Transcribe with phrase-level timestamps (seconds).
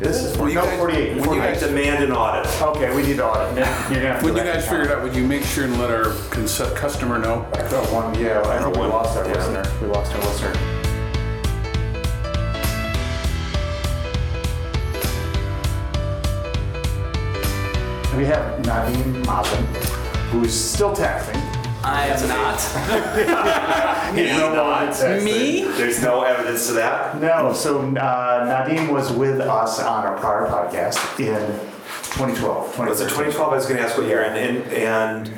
[0.00, 1.08] This is When you no guys- 48.
[1.10, 1.52] When you 49.
[1.52, 2.62] guys demand an audit.
[2.62, 3.54] Okay, we need to audit.
[3.54, 5.64] Nick, You're gonna have to When you guys figure it out, would you make sure
[5.64, 7.46] and let our cons- customer know?
[7.54, 9.34] Oh, one, yeah, I think we one, lost our yeah.
[9.34, 9.62] listener.
[9.82, 10.52] We lost our listener.
[18.16, 19.64] We have Nadeem Mazen,
[20.30, 21.38] who's still texting.
[21.82, 24.14] I am not.
[24.14, 25.24] He's no longer.
[25.24, 25.62] Me?
[25.62, 27.20] There's no evidence to that.
[27.20, 31.40] No, so uh, Nadeem was with us on our prior podcast in
[32.12, 32.78] 2012.
[32.78, 33.52] Was it 2012?
[33.52, 34.22] I was going to ask what year.
[34.22, 35.32] And, and, and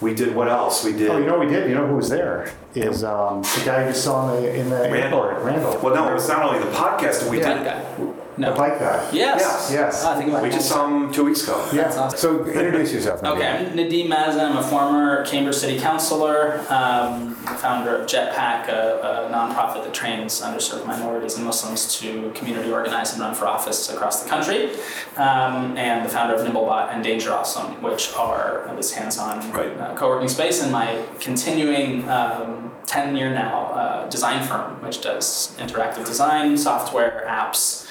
[0.00, 0.84] we did what else?
[0.84, 1.10] We did.
[1.10, 1.68] Oh, you know what we did?
[1.68, 2.52] You know who was there?
[2.74, 5.24] Is um, the guy you saw in the, in the Randall.
[5.24, 5.78] airport, Randall.
[5.82, 7.22] Well, no, it was not only the podcast.
[7.22, 7.62] That we Yeah.
[7.62, 8.14] That did.
[8.38, 8.44] Guy.
[8.46, 8.56] The No.
[8.56, 9.00] bike guy.
[9.12, 9.40] Yes.
[9.40, 9.70] Yes.
[9.72, 10.02] Yes.
[10.04, 10.52] Ah, I think about We it.
[10.52, 11.62] just saw him two weeks ago.
[11.72, 11.88] Yeah.
[11.88, 12.18] awesome.
[12.18, 13.20] So introduce yourself.
[13.22, 13.32] Nadeem.
[13.36, 14.50] Okay, I'm Nadeem Mazen.
[14.50, 20.40] I'm a former Cambridge City Councilor, um, founder of Jetpac, a, a nonprofit that trains
[20.40, 24.70] underserved minorities and Muslims to community organize and run for office across the country,
[25.16, 29.76] um, and the founder of Nimblebot and Danger Awesome, which are this hands-on Right.
[29.80, 36.04] uh, co-working space, and my continuing um, 10-year now uh, design firm, which does interactive
[36.06, 37.86] design, software, apps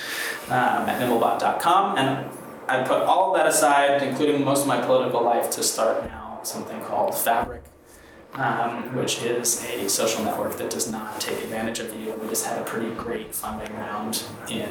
[0.47, 1.97] um, at nimblebot.com.
[1.97, 2.29] And
[2.67, 6.39] I put all of that aside, including most of my political life, to start now
[6.43, 7.63] something called Fabric,
[8.33, 12.13] um, which is a social network that does not take advantage of you.
[12.13, 14.69] We just had a pretty great funding round in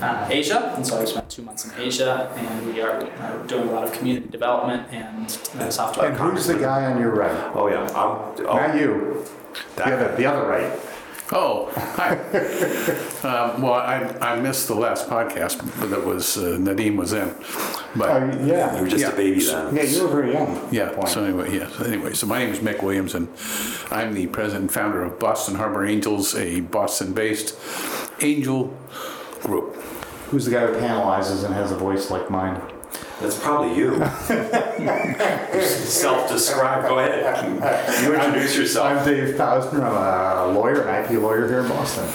[0.00, 3.68] uh, Asia, and so I spent two months in Asia, and we are uh, doing
[3.68, 5.26] a lot of community development and
[5.58, 6.08] uh, software.
[6.08, 7.52] And who's the guy on your right?
[7.54, 7.82] Oh, yeah.
[7.82, 9.26] I'm, Not oh, you.
[9.76, 10.78] The other, the other right.
[11.32, 12.16] Oh, hi.
[13.22, 15.60] Um, Well, I, I missed the last podcast
[15.90, 17.32] that was, uh, Nadeem was in.
[17.38, 18.80] Oh, But, you yeah.
[18.80, 19.12] were just Yeah.
[19.12, 19.76] a baby then.
[19.76, 20.48] Yeah, you were very young.
[20.56, 21.08] at that yeah, point.
[21.08, 23.28] so anyway, yeah, so anyway, so my name is Mick Williams and
[23.92, 27.54] I'm the president and founder of Boston Harbor Angels, a Boston-based
[28.22, 28.74] angel
[29.42, 29.76] group.
[30.30, 32.60] Who's the guy who panelizes and has a voice like mine?
[33.20, 33.96] That's probably you.
[35.62, 36.88] Self-described.
[36.88, 38.02] Go ahead.
[38.02, 38.86] You introduce yourself.
[38.98, 39.82] I'm Dave Fausner.
[39.82, 42.08] I'm a lawyer, an IP lawyer here in Boston.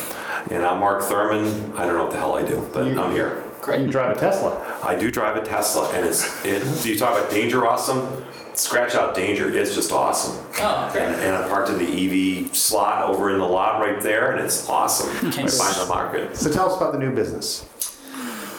[0.51, 1.73] And I'm Mark Thurman.
[1.75, 3.43] I don't know what the hell I do, but You- I'm here.
[3.61, 3.81] Great.
[3.81, 4.61] You drive a Tesla.
[4.83, 6.61] I do drive a Tesla, and it's it.
[6.83, 8.23] Do you talk about danger awesome?
[8.53, 9.49] Scratch out danger.
[9.49, 10.37] It's just awesome.
[10.59, 11.03] Oh, great.
[11.03, 14.39] And, and I parked in the EV slot over in the lot right there, and
[14.45, 15.09] it's awesome.
[15.27, 16.37] I find the market.
[16.37, 17.65] So tell us about the new business.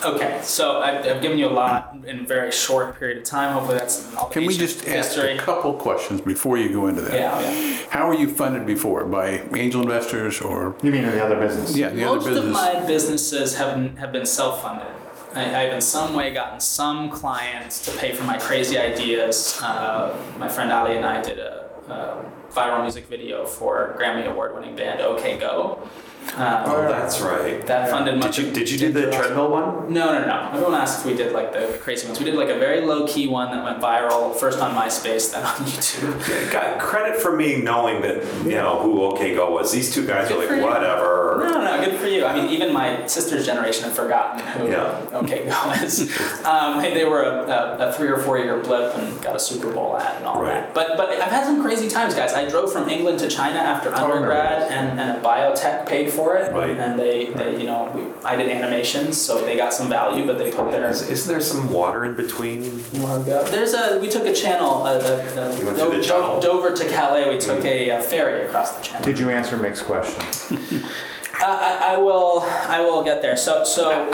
[0.04, 3.52] Okay, so I've, I've given you a lot in a very short period of time.
[3.52, 5.36] Hopefully, that's all the Can we ancient just ask history.
[5.36, 7.14] a couple questions before you go into that?
[7.14, 7.76] Yeah, yeah.
[7.90, 9.04] How were you funded before?
[9.04, 11.76] By angel investors or, You mean in the other business?
[11.76, 12.52] yeah, the other Most of business?
[12.52, 14.86] my businesses have been, have been self-funded.
[15.34, 19.58] I, I've in some way gotten some clients to pay for my crazy ideas.
[19.62, 24.76] Uh, my friend Ali and I did a, a viral music video for Grammy Award-winning
[24.76, 25.88] band OK Go.
[26.36, 27.64] Um, Oh, that's right.
[27.66, 29.92] that funded much Did you of did you do the treadmill one?
[29.92, 30.50] No, no, no.
[30.52, 32.18] Everyone asks if we did like the crazy ones.
[32.18, 35.44] We did like a very low key one that went viral, first on MySpace, then
[35.44, 36.28] on YouTube.
[36.28, 39.72] Yeah, Got credit for me knowing that you know who OK Go was.
[39.72, 40.66] These two guys Good were for like you.
[40.68, 41.38] whatever.
[41.44, 42.24] No, no, good for you.
[42.24, 45.00] I mean, even my sister's generation had forgotten who Yeah.
[45.12, 46.00] OK Go is.
[46.44, 49.72] Um, they were a, a, a three or four year blip and got a Super
[49.72, 50.54] Bowl ad and all Right.
[50.54, 50.74] that.
[50.74, 52.32] But but I've had some crazy times, guys.
[52.32, 56.36] I drove from England to China after remember undergrad, and, and a biotech paid for
[56.36, 56.52] it.
[56.52, 56.70] Right.
[56.70, 60.38] And they, they you know, we, I did animations, so they got some value, but
[60.38, 62.82] they put their Is, isn't there some water in between?
[62.92, 63.98] There's a.
[64.00, 64.86] We took a channel.
[64.86, 66.40] A, a, a, You went through the Do- channel?
[66.40, 67.28] Dover to Calais.
[67.28, 67.66] We took mm-hmm.
[67.66, 69.04] a, uh ferry across the channel.
[69.04, 70.22] Did you answer Mick's question?
[70.22, 72.40] I, uh, I, I will.
[72.40, 73.36] I will get there.
[73.36, 74.10] So so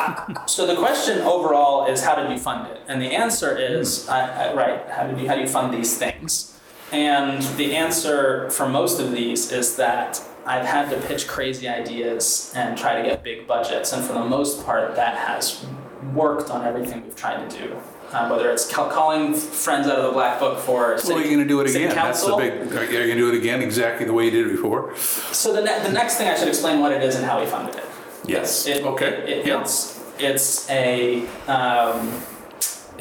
[0.47, 2.81] so the question overall is how did you fund it?
[2.88, 4.88] And the answer is I, I, right.
[4.91, 6.49] How did you how do you fund these things?
[6.93, 12.53] And the answer for most of these is that I've had to pitch crazy ideas
[12.56, 15.65] and try to get big budgets, and for the most part, that has
[16.12, 17.77] worked on everything we've tried to do.
[18.12, 21.25] Uh, whether it's ca- calling friends out of the black book for Well, city, are
[21.25, 21.94] you gonna do it again?
[21.94, 24.50] That's the big, are you gonna do it again exactly the way you did it
[24.50, 24.94] before?
[24.97, 27.47] So the, ne- the next thing I should explain what it is and how we
[27.47, 27.85] funded it.
[28.27, 28.67] Yes.
[28.67, 29.61] It, Okay, It, it- yeah.
[29.62, 32.12] It's it's a um,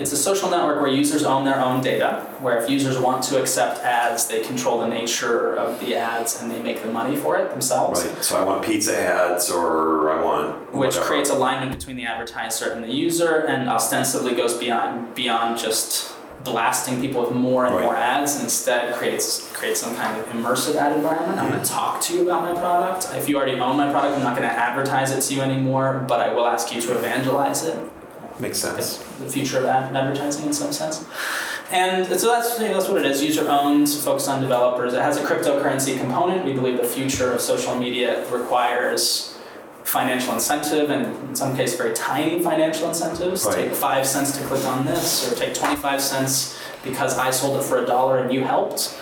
[0.01, 3.39] it's a social network where users own their own data, where if users want to
[3.39, 7.38] accept ads, they control the nature of the ads and they make the money for
[7.38, 8.03] it themselves.
[8.03, 8.24] Right.
[8.24, 11.06] So I want pizza ads, or I want Which whatever.
[11.06, 17.00] creates alignment between the advertiser and the user, and ostensibly goes beyond beyond just blasting
[17.00, 17.83] people with more and Right.
[17.83, 21.39] more ads, and instead creates creates some kind of immersive ad environment.
[21.39, 21.75] I'm going to mm-hmm.
[21.75, 23.07] talk to you about my product.
[23.15, 26.03] If you already own my product, I'm not going to advertise it to you anymore,
[26.07, 27.77] but I will ask you to evangelize it
[28.41, 28.97] makes sense.
[29.19, 31.05] the future of ad- advertising in some sense.
[31.71, 34.93] And so that's, you know, that's what it is, user owned, focused on developers.
[34.93, 36.43] It has a cryptocurrency component.
[36.43, 39.38] We believe the future of social media requires
[39.83, 43.45] financial incentive and in some cases very tiny financial incentives.
[43.45, 43.55] Right.
[43.55, 47.63] Take five cents to click on this or take 25 cents because I sold it
[47.63, 48.97] for a dollar and you helped.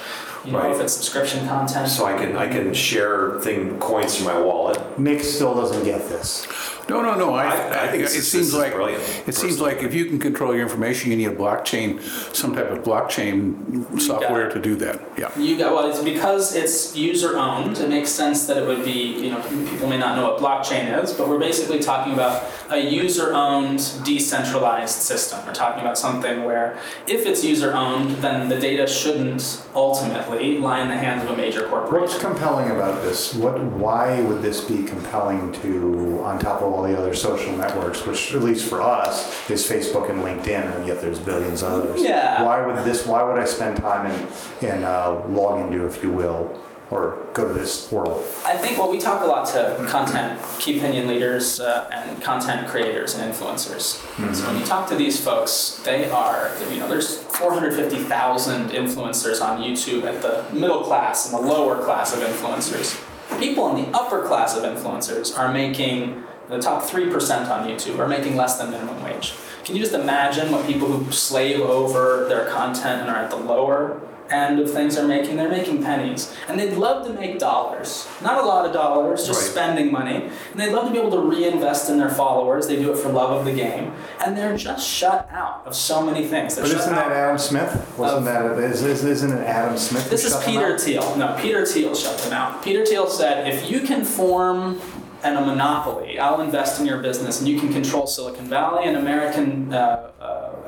[0.49, 0.71] You know, Right.
[0.75, 1.87] if it's subscription content.
[1.89, 4.79] So I can I can share thing coins from my wallet.
[4.97, 6.47] Nick still doesn't get this.
[6.89, 7.35] No, no, no.
[7.35, 9.93] I, I- I think it this is- seems is like brilliant, it seems like if
[9.93, 12.01] you can control your information, you need a blockchain,
[12.35, 14.99] some type of blockchain software to do that.
[15.15, 15.29] Yeah.
[15.37, 15.87] You got well.
[15.87, 17.77] It's because it's user owned.
[17.77, 18.99] It makes sense that it would be.
[19.23, 22.79] You know, people may not know what blockchain is, but we're basically talking about a
[22.79, 25.39] user owned, decentralized system.
[25.45, 26.75] We're talking about something where,
[27.05, 31.37] if it's user owned, then the data shouldn't ultimately lie in the hands of a
[31.37, 32.01] major corporation.
[32.01, 33.33] What's compelling about this?
[33.33, 38.05] What, why would this be compelling to, on top of all the other social networks,
[38.05, 42.01] which at least for us is Facebook and LinkedIn, and yet there's billions of others.
[42.01, 42.43] Yeah.
[42.43, 43.05] Why would this?
[43.05, 46.59] Why would I spend time in, in uh, log into, if you will,
[46.91, 48.23] or go to this portal?
[48.45, 52.67] I think well, we talk a lot to content, key opinion leaders, uh, and content
[52.67, 53.99] creators and influencers.
[54.35, 59.61] So when you talk to these folks, they are, you know, there's 450,000 influencers on
[59.61, 62.99] YouTube at the middle class and the lower class of influencers.
[63.39, 68.07] People in the upper class of influencers are making the top 3% on YouTube are
[68.07, 69.35] making less than minimum wage.
[69.63, 73.35] Can you just imagine what people who slave over their content and are at the
[73.35, 75.35] lower end of things are making?
[75.37, 76.35] They're making pennies.
[76.47, 78.07] And they'd love to make dollars.
[78.21, 79.51] Not a lot of dollars, just Right.
[79.51, 80.29] spending money.
[80.51, 82.67] And they'd love to be able to reinvest in their followers.
[82.67, 83.93] They do it for love of the game.
[84.23, 86.55] And they're just shut out of so many things.
[86.55, 87.93] They're But isn't that Adam Smith?
[87.97, 88.25] Wasn't Of-
[88.57, 90.09] that is, is, isn't it Adam Smith?
[90.09, 90.77] This is Peter?
[90.77, 91.15] Thiel.
[91.17, 92.63] No, Peter Thiel shut them out.
[92.63, 94.79] Peter Thiel said, if you can form
[95.23, 98.95] an, a monopoly, I'll invest in your business, and you can control Silicon Valley, and
[98.95, 100.09] American uh,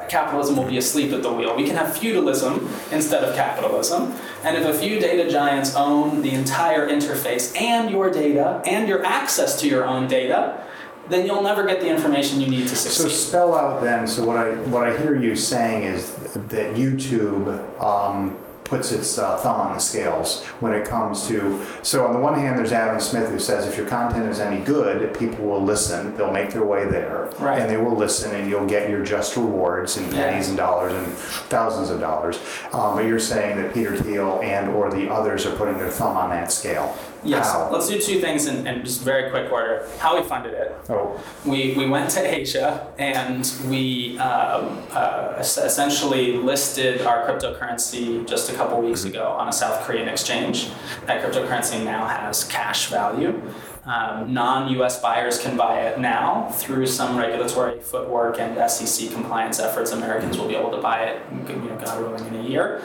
[0.10, 1.56] capitalism will be asleep at the wheel.
[1.56, 4.14] We can have feudalism instead of capitalism.
[4.44, 9.06] And if a few data giants own the entire interface and your data and your
[9.06, 10.64] access to your own data,
[11.10, 13.04] then you'll never get the information you need to succeed.
[13.04, 14.08] So spell out then.
[14.08, 17.48] So what I what I hear you saying is that YouTube
[17.82, 18.38] um,
[18.72, 21.62] puts its uh, thumb on the scales when it comes to.
[21.84, 24.64] So on the one hand, there's Adam Smith who says if your content is any
[24.64, 26.16] good, people will listen.
[26.16, 27.60] They'll make their way there, Right.
[27.60, 30.24] and they will listen, and you'll get your just rewards in Yeah.
[30.30, 31.06] pennies and dollars and
[31.50, 32.40] thousands of dollars.
[32.72, 36.16] Um, but you're saying that Peter Thiel and or the others are putting their thumb
[36.16, 36.96] on that scale.
[37.24, 37.70] Yes, How?
[37.72, 39.88] let's do two things in, in just very quick order.
[40.00, 40.76] How we funded it.
[40.90, 48.50] Oh, We, we went to Asia and we um, uh, essentially listed our cryptocurrency just
[48.52, 50.70] a couple weeks ago on a South Korean exchange.
[51.06, 53.42] That cryptocurrency now has cash value.
[53.84, 59.92] Um, non-US buyers can buy it now through some regulatory footwork and SEC compliance efforts.
[59.92, 62.84] Americans will be able to buy it, you know, God willing, in a year.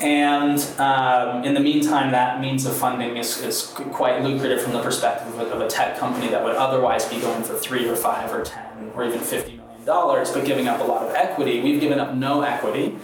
[0.00, 4.82] And um, in the meantime, that means of funding is, is quite lucrative from the
[4.82, 8.32] perspective of of a tech company that would otherwise be going for three or five
[8.32, 11.60] or ten or even fifty million dollars, but giving up a lot of equity.
[11.60, 12.96] We've given up no equity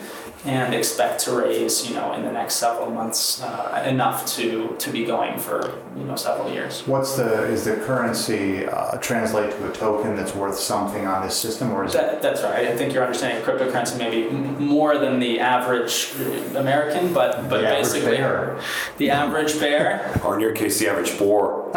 [0.44, 4.90] and expect to raise, you know, in the next several months uh, enough to to
[4.90, 6.82] be going for you know several years.
[6.86, 11.36] what's the is the currency uh, translate to a token that's worth something on this
[11.36, 11.98] system, or is it?
[11.98, 12.66] That, that's right.
[12.68, 16.12] I think you're understanding cryptocurrency may be more than the average
[16.54, 18.60] American, but but The average basically bear.
[18.98, 20.20] the average bear.
[20.24, 21.70] Or in your case, the average boar.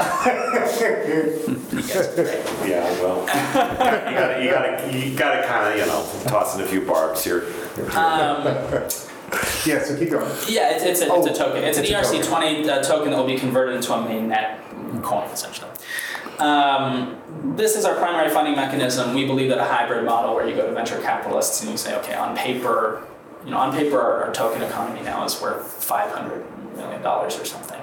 [1.70, 6.68] Yeah, well, you gotta, you gotta, you gotta kind of, you know, toss in a
[6.68, 7.46] few barbs here.
[7.96, 8.44] Um,
[9.66, 10.26] Yeah, so keep going.
[10.48, 11.64] Yeah, it's, it's, a, it's a Oh, token.
[11.64, 11.84] It's, an.
[11.86, 14.58] ERC20 uh, token that will be converted into a mainnet
[15.04, 15.70] coin, essentially.
[16.40, 17.18] Um,
[17.56, 19.14] this is our primary funding mechanism.
[19.14, 21.96] We believe that a hybrid model where you go to venture capitalists and you say,
[21.98, 23.06] okay, on paper,
[23.46, 27.80] you know, on paper, our, our token economy now is worth $500 million or something.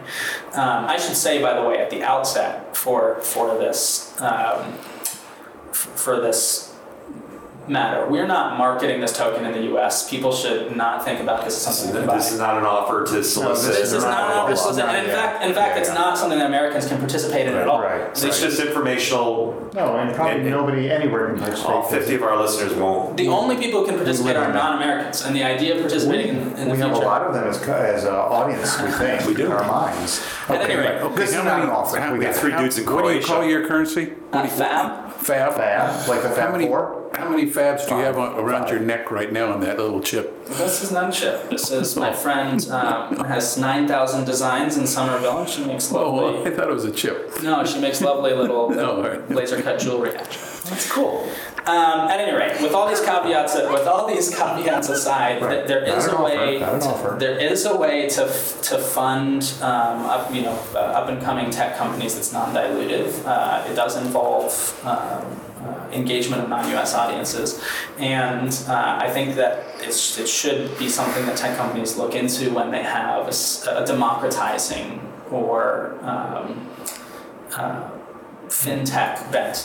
[0.55, 4.73] Um, I should say, by the way, at the outset for, for this, um,
[5.71, 6.66] f- for this
[7.69, 8.07] matter.
[8.09, 10.09] We're not marketing this token in the U.S.
[10.09, 12.17] People should not think about this as This something to buy.
[12.19, 13.71] is not an offer to solicit.
[13.75, 15.15] No, This is not an offer to solicit, and in Yeah.
[15.17, 15.95] fact, in fact, Yeah, it's yeah.
[15.95, 17.81] not something that Americans can participate in at all.
[17.81, 18.03] Right.
[18.13, 19.55] It's just informational.
[19.75, 21.75] No, and probably And- nobody anywhere can participate.
[21.75, 23.17] All 50 of our listeners won't.
[23.17, 26.69] The only people who can participate are non-Americans, and the idea of participating in, in
[26.69, 29.47] the we have a lot of them as, as an audience, we think, We do.
[29.47, 30.25] in our minds.
[30.49, 32.01] At any rate, but This is not an offer.
[32.13, 33.05] We got three dudes in Croatia.
[33.05, 34.13] What do you call your currency?
[34.33, 35.13] Uh, fab.
[35.13, 35.55] Fab?
[35.55, 36.96] Fab, like the How Fab Four?
[37.15, 38.71] How many fabs do you have on- around Five.
[38.73, 40.45] your neck right now on that little chip?
[40.47, 41.51] This is not a chip.
[41.51, 46.13] This is my friend um, has nine thousand designs in Somerville, and she makes Oh,
[46.13, 47.43] well, I thought it was a chip.
[47.43, 49.31] No, she makes lovely little No, all right.
[49.31, 50.15] laser cut jewelry.
[50.15, 51.29] Actually, that's cool.
[51.67, 55.67] Um, at any rate, with all these caveats, with all these caveats aside, th- Right.
[55.67, 56.59] there Not an a offer, way.
[56.61, 57.17] not an offer.
[57.19, 61.21] there is a way to f- to fund um, up, you know uh, up and
[61.23, 63.25] coming tech companies that's non-dilutive.
[63.27, 64.81] Uh, it does involve.
[64.85, 66.95] Um, uh, engagement of non-U.S.
[66.95, 67.63] audiences,
[67.99, 72.53] and uh, I think that it's, it should be something that tech companies look into
[72.53, 76.69] when they have a democratizing or um,
[77.57, 77.91] uh,
[78.49, 79.59] fintech bent.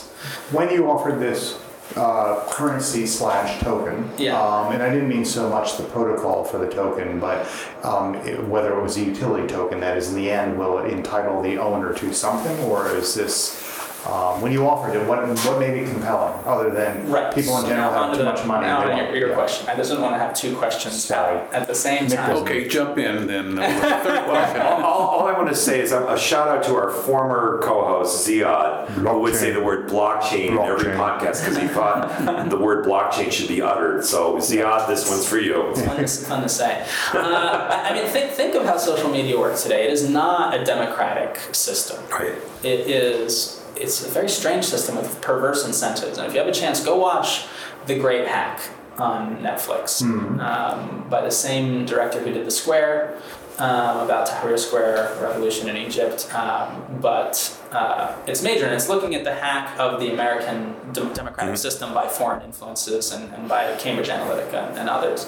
[0.50, 1.58] When you offered this
[1.96, 4.40] uh, currency slash token, Yeah.
[4.40, 7.46] um, and I didn't mean so much the protocol for the token, but
[7.82, 10.90] um, it, whether it was a utility token, that is in the end, will it
[10.92, 13.71] entitle the owner to something, or is this
[14.06, 17.32] um, when you offered it, what what made it compelling, other than Right.
[17.34, 18.66] people in So general now have onto too the- much money?
[18.66, 19.34] Now they on want- your, your yeah.
[19.34, 19.68] question.
[19.68, 21.40] I just didn't want to have two questions Sorry.
[21.52, 22.30] at the same Nick time.
[22.30, 23.58] doesn't- Okay, jump in then.
[23.58, 23.62] uh,
[24.02, 24.60] third question.
[24.62, 27.60] all, all, all I want to say is a, a shout out to our former
[27.62, 29.54] co-host Ziad, who would say Blockchain.
[29.54, 30.96] the word blockchain, in every Blockchain.
[31.20, 34.04] podcast because he thought the word blockchain should be uttered.
[34.04, 35.74] So Ziad, this one's for you.
[35.76, 36.84] fun, to, fun to say.
[37.14, 39.84] Uh, I I mean, think, think of how social media works today.
[39.86, 42.02] It is not a democratic system.
[42.10, 42.34] Right.
[42.64, 43.61] It is.
[43.76, 46.18] It's a very strange system with perverse incentives.
[46.18, 47.46] And if you have a chance, go watch
[47.86, 48.60] The Great Hack
[48.98, 53.20] on Netflix um, by the same director who did The Square.
[53.58, 59.14] Um, about Tahrir Square revolution in Egypt, um, but uh, it's major and it's looking
[59.14, 63.76] at the hack of the American dem- democratic system by foreign influences and, and by
[63.76, 65.26] Cambridge Analytica and, and others.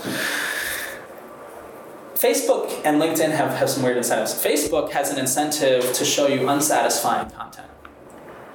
[2.15, 4.33] Facebook and LinkedIn have, have some weird incentives.
[4.33, 7.69] Facebook has an incentive to show you unsatisfying content.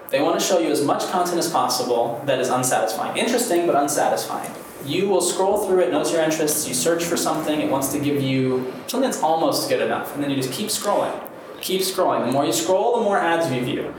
[0.10, 3.16] They want to show you as much content as possible that is unsatisfying.
[3.18, 4.52] Interesting, but unsatisfying.
[4.86, 8.00] You will scroll through it, knows your interests, you search for something, it wants to
[8.00, 11.14] give you something that's almost good enough, and then you just keep scrolling.
[11.62, 12.26] Keep scrolling.
[12.26, 13.94] The more you scroll, the more ads you view.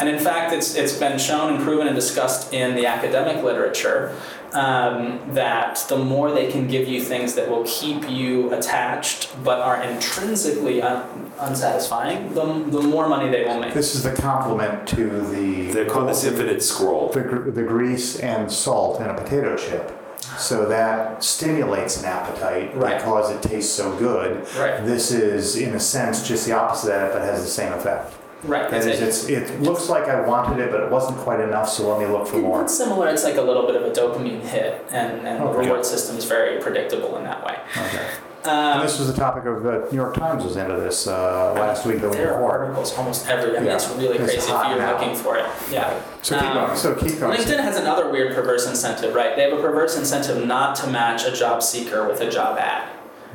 [0.00, 4.16] And in fact, it's, it's been shown and proven and discussed in the academic literature
[4.52, 9.60] um, that the more they can give you things that will keep you attached but
[9.60, 13.74] are intrinsically un- unsatisfying, the, the more money they will make.
[13.74, 17.10] This is the complement to the They call this infinite scroll.
[17.12, 19.96] the, gr- the grease and salt in a potato chip.
[20.38, 22.96] So that stimulates an appetite Right.
[22.98, 24.46] because it tastes so good.
[24.56, 24.84] Right.
[24.84, 28.14] This is, in a sense, just the opposite of that, but has the same effect.
[28.42, 28.70] Right.
[28.70, 31.68] That It's, is, it's, it looks like I wanted it, but it wasn't quite enough,
[31.68, 32.62] so let me look for more.
[32.62, 33.08] it's similar.
[33.08, 36.24] It's like a little bit of a dopamine hit, and, and the reward system is
[36.24, 37.58] very predictable in that way.
[37.76, 38.06] Okay.
[38.42, 41.52] And Um, this was the topic of the New York Times was into this uh,
[41.56, 42.52] last week, the week there are before.
[42.62, 43.50] articles almost every.
[43.54, 43.74] I mean, Yeah.
[43.74, 44.92] it's really It's crazy if you're now.
[44.98, 45.44] looking for it.
[45.70, 46.00] Yeah.
[46.22, 46.76] So keep Um, going.
[46.78, 47.36] So keep going.
[47.38, 49.36] LinkedIn has another weird perverse incentive, right?
[49.36, 52.84] They have a perverse incentive not to match a job seeker with a job ad.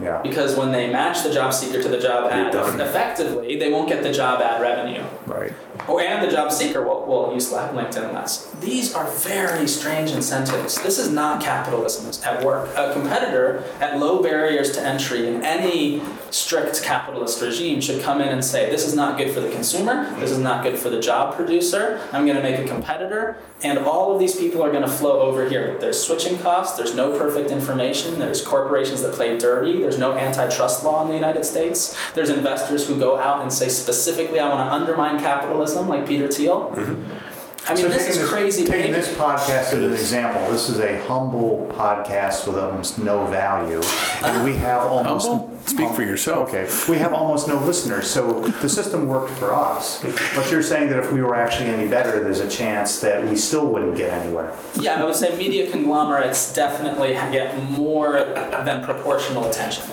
[0.02, 0.22] Yeah.
[0.22, 2.82] Because when they match the job seeker to the job You're ad, done.
[2.82, 5.04] effectively, they won't get the job ad revenue.
[5.26, 5.54] Right.
[5.88, 8.52] Oh, and the job seeker will, will use LinkedIn less.
[8.60, 10.82] These are very strange incentives.
[10.82, 12.70] This is not capitalism at work.
[12.76, 16.02] A competitor at low barriers to entry in any
[16.32, 20.14] strict capitalist regime should come in and say, this is not good for the consumer,
[20.20, 23.80] this is not good for the job producer, I'm going to make a competitor, and
[23.80, 25.78] all of these people are going to flow over here.
[25.80, 30.84] There's switching costs, there's no perfect information, there's corporations that play dirty, there's no antitrust
[30.84, 34.68] law in the United States, there's investors who go out and say specifically, I want
[34.68, 36.72] to undermine capitalism, like Peter Thiel.
[36.76, 37.36] Mm-hmm.
[37.68, 39.02] I mean, So this taking is crazy Taking behavior.
[39.02, 43.82] this podcast as an example, this is a humble podcast with almost no value,
[44.24, 45.28] and we have almost.
[45.28, 45.52] Humble?
[45.66, 46.50] Speak for oh, yourself.
[46.50, 50.00] Okay, we have almost no listeners, so the system worked for us.
[50.36, 53.36] But you're saying that if we were actually any better, there's a chance that we
[53.36, 54.56] still wouldn't get anywhere.
[54.80, 59.86] Yeah, I would say media conglomerates definitely get more than proportional attention.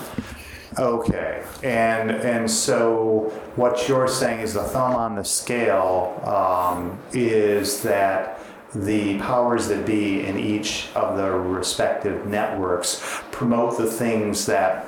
[0.79, 7.83] Okay, and and so what you're saying is the thumb on the scale um, is
[7.83, 8.39] that
[8.75, 14.87] the powers that be in each of the respective networks promote the things that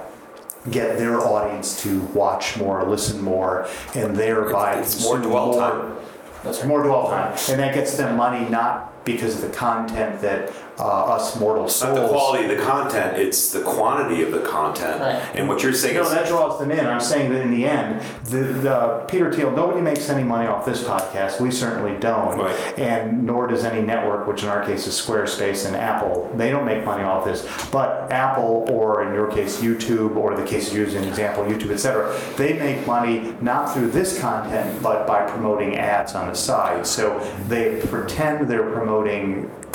[0.72, 5.96] get their audience to watch more, listen more, and thereby It's more dwell more- time.
[6.44, 6.68] That's right.
[6.68, 10.84] more dwell time, and that gets them money not because of the content that uh,
[11.06, 11.96] us mortal It's souls.
[11.96, 15.00] not the quality of the content, it's the quantity of the content.
[15.00, 15.16] Right.
[15.34, 16.86] And what you're saying No, is, that draws them in.
[16.86, 20.66] I'm saying that in the end, the, the Peter Thiel, nobody makes any money off
[20.66, 21.40] this podcast.
[21.40, 22.38] We certainly don't.
[22.40, 22.80] Right.
[22.80, 26.30] And nor does any network, which in our case is Squarespace and Apple.
[26.36, 27.48] They don't make money off this.
[27.72, 31.72] But Apple, or in your case, YouTube, or the case you use an example, YouTube,
[31.72, 36.86] etc., they make money not through this content, but by promoting ads on the side.
[36.86, 38.95] So they pretend they're promoting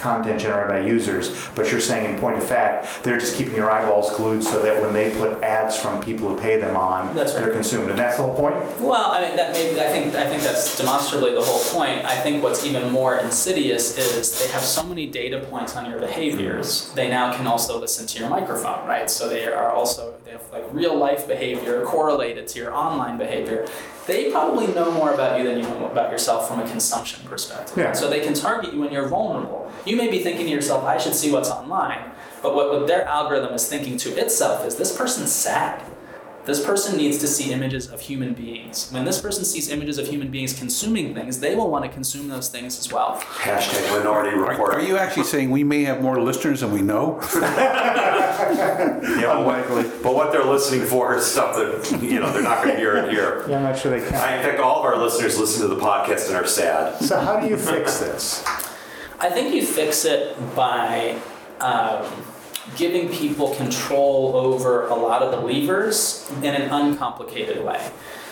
[0.00, 3.70] content generated by users, but you're saying in point of fact, they're just keeping your
[3.70, 7.34] eyeballs glued so that when they put ads from people who pay them on, That's
[7.34, 7.44] right.
[7.44, 7.90] they're consumed.
[7.90, 8.56] And that's the whole point?
[8.80, 12.04] Well, I mean, that maybe I think I think that's demonstrably the whole point.
[12.04, 16.00] I think what's even more insidious is they have so many data points on your
[16.00, 16.90] behaviors.
[16.94, 19.10] They now can also listen to your microphone, right?
[19.10, 23.68] So they are also they have like real life behavior correlated to your online behavior.
[24.10, 27.78] They probably know more about you than you know about yourself from a consumption perspective.
[27.78, 27.92] Yeah.
[27.92, 29.70] So they can target you when you're vulnerable.
[29.86, 32.10] You may be thinking to yourself, I should see what's online.
[32.42, 35.80] But what, what their algorithm is thinking to itself is this person's sad.
[36.46, 38.88] This person needs to see images of human beings.
[38.90, 42.28] When this person sees images of human beings consuming things, they will want to consume
[42.28, 43.20] those things as well.
[43.20, 44.74] hashtag minority Are, report.
[44.74, 47.20] are you actually saying we may have more listeners than we know?
[48.40, 49.82] Yeah, Unlikely.
[50.02, 53.10] But what they're listening for is stuff that, you know, they're not gonna hear it
[53.12, 53.44] here.
[53.48, 54.14] Yeah, I'm not sure they can.
[54.16, 56.98] I, in fact, all of our listeners listen to the podcast and are sad.
[57.02, 58.42] So how do you fix this?
[59.20, 61.18] I think you fix it by
[61.60, 62.06] um,
[62.76, 67.90] giving people control over a lot of the levers in an uncomplicated way.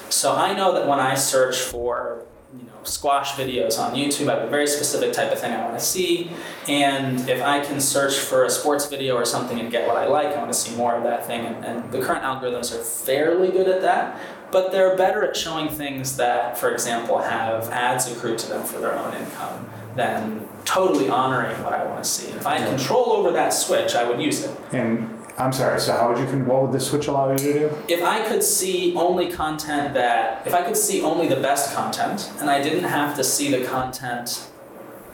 [0.09, 4.37] So I know that when I search for you know squash videos on YouTube, I
[4.37, 6.31] have a very specific type of thing I want to see,
[6.67, 10.07] and if I can search for a sports video or something and get what I
[10.07, 11.45] like, I want to see more of that thing.
[11.45, 14.19] And, and the current algorithms are fairly good at that.
[14.51, 18.79] But they're better at showing things that, for example, have ads accrued to them for
[18.79, 22.29] their own income than totally honoring what I want to see.
[22.31, 24.57] And If I had control over that switch, I would use it.
[24.73, 27.53] And I'm sorry, so how would you, con- what would this switch allow you to
[27.53, 27.71] do?
[27.89, 32.31] If I could see only content that, if I could see only the best content,
[32.41, 34.49] and I didn't have to see the content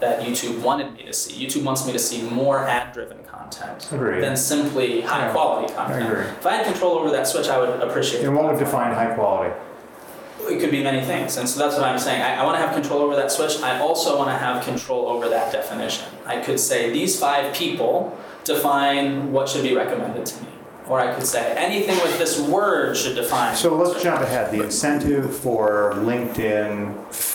[0.00, 3.88] that YouTube wanted me to see, YouTube wants me to see more ad driven content
[3.92, 4.22] Agreed.
[4.22, 6.10] than simply high-quality content.
[6.10, 6.24] agree.
[6.24, 8.26] If I had control over that switch, I would appreciate it.
[8.26, 9.54] And what would define high quality?
[10.48, 12.20] It could be many things, and so that's what I'm saying.
[12.22, 13.60] I, I want to have control over that switch.
[13.60, 16.06] I also want to have control over that definition.
[16.26, 20.48] I could say these five people define what should be recommended to me,
[20.86, 23.56] or I could say anything with this word should define.
[23.56, 24.50] So let's jump ahead.
[24.52, 26.94] The incentive for LinkedIn,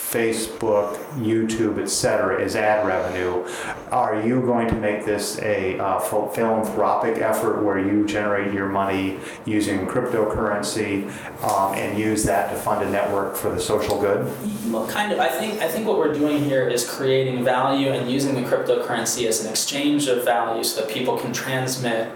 [0.09, 3.45] Facebook, YouTube, et cetera, is ad revenue.
[3.91, 8.67] Are you going to make this a uh, ph- philanthropic effort where you generate your
[8.67, 11.11] money using cryptocurrency
[11.43, 14.25] um, and use that to fund a network for the social good?
[14.71, 15.19] Well, kind of.
[15.19, 19.27] I think I think what we're doing here is creating value and using the cryptocurrency
[19.27, 22.11] as an exchange of value, so that people can transmit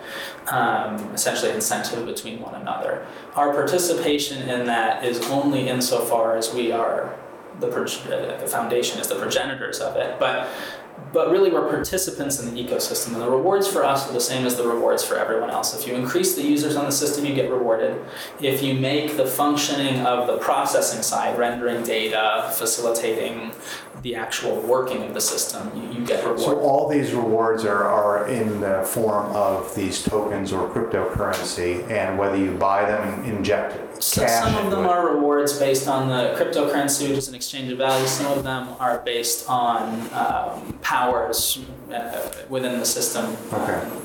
[0.48, 3.06] um, essentially incentive between one another.
[3.36, 7.16] Our participation in that is only insofar as we are
[7.60, 10.48] the uh, foundation is the progenitors of it, but.
[11.12, 14.46] But really, we're participants in the ecosystem, and the rewards for us are the same
[14.46, 15.78] as the rewards for everyone else.
[15.78, 18.04] If you increase the users on the system, you get rewarded.
[18.40, 23.52] If you make the functioning of the processing side, rendering data, facilitating
[24.04, 28.28] the actual working of the system, you, you get So all these rewards are, are
[28.28, 34.04] in the form of these tokens or cryptocurrency, and whether you buy them and inject
[34.04, 34.90] So cash some of them it.
[34.90, 38.06] are rewards based on the cryptocurrency, which is an exchange of value.
[38.06, 41.60] Some of them are based on um, powers
[41.92, 43.38] uh, within the system.
[43.54, 43.74] Okay.
[43.74, 44.02] um,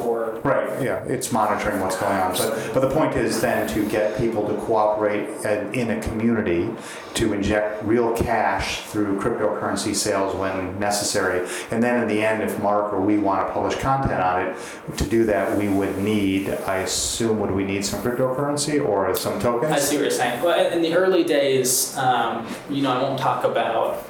[0.00, 2.32] or Right, yeah, it's monitoring what's going on.
[2.32, 6.70] But, but the point is then to get people to cooperate and- in a community
[7.14, 11.46] to inject real cash through cryptocurrency sales when necessary.
[11.70, 14.56] And then in the end, if Mark or we want to publish content on it,
[14.96, 19.40] to do that, we would need, I assume, would we need some cryptocurrency or some
[19.40, 19.72] tokens?
[19.72, 20.42] I see what you're saying.
[20.42, 24.06] Well, in the early days, um, you know, I won't talk about.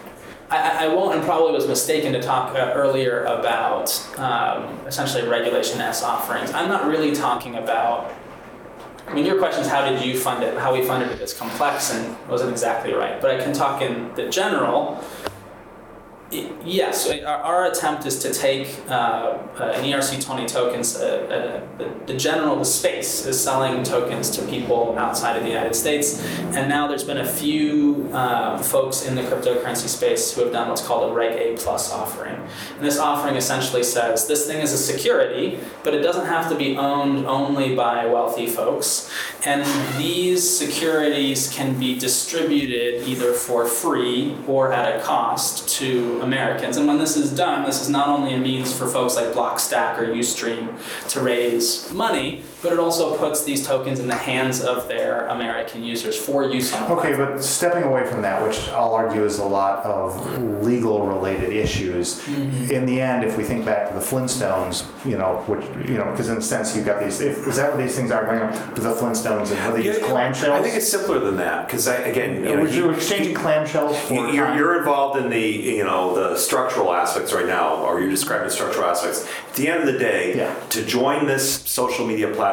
[0.51, 5.81] I, I won't, and probably was mistaken to talk uh, earlier about um, essentially Regulation
[5.81, 6.51] S offerings.
[6.53, 8.13] I'm not really talking about.
[9.07, 10.57] I mean, your question is how did you fund it?
[10.59, 13.21] How we funded it is complex and wasn't exactly right.
[13.21, 15.05] But I can talk in the general.
[16.33, 20.97] Yes, our, our attempt is to take uh, uh, an ERC20 tokens.
[20.97, 25.75] Uh, uh, the, general the space is selling tokens to people outside of the United
[25.75, 30.53] States, and now there's been a few um, folks in the cryptocurrency space who have
[30.53, 32.37] done what's called a Reg A plus offering.
[32.77, 36.55] And this offering essentially says this thing is a security, but it doesn't have to
[36.55, 39.11] be owned only by wealthy folks.
[39.45, 39.64] And
[39.99, 46.76] these securities can be distributed either for free or at a cost to Americans.
[46.76, 49.98] And when this is done, this is not only a means for folks like Blockstack
[49.98, 50.78] or Ustream
[51.09, 55.83] to raise money, but it also puts these tokens in the hands of their American
[55.83, 59.44] users for use on Okay, but stepping away from that, which I'll argue is a
[59.44, 62.70] lot of legal related issues, Mm-hmm.
[62.70, 66.05] in the end, if we think back to the Flintstones, you know, which, you know,
[66.11, 68.40] because in a sense you've got these, if, is that what these things are going
[68.40, 68.53] on?
[68.75, 70.51] The Flintstones and what they use clamshells?
[70.51, 74.14] I think it's simpler than that because again, you know, We're you're exchanging clamshells for.
[74.14, 74.59] You- You're, time.
[74.59, 78.85] you're involved in the, you know, the structural aspects right now, or you're describing structural
[78.87, 79.27] aspects.
[79.49, 80.55] At the end of the day, Yeah.
[80.70, 82.50] to join this social media platform,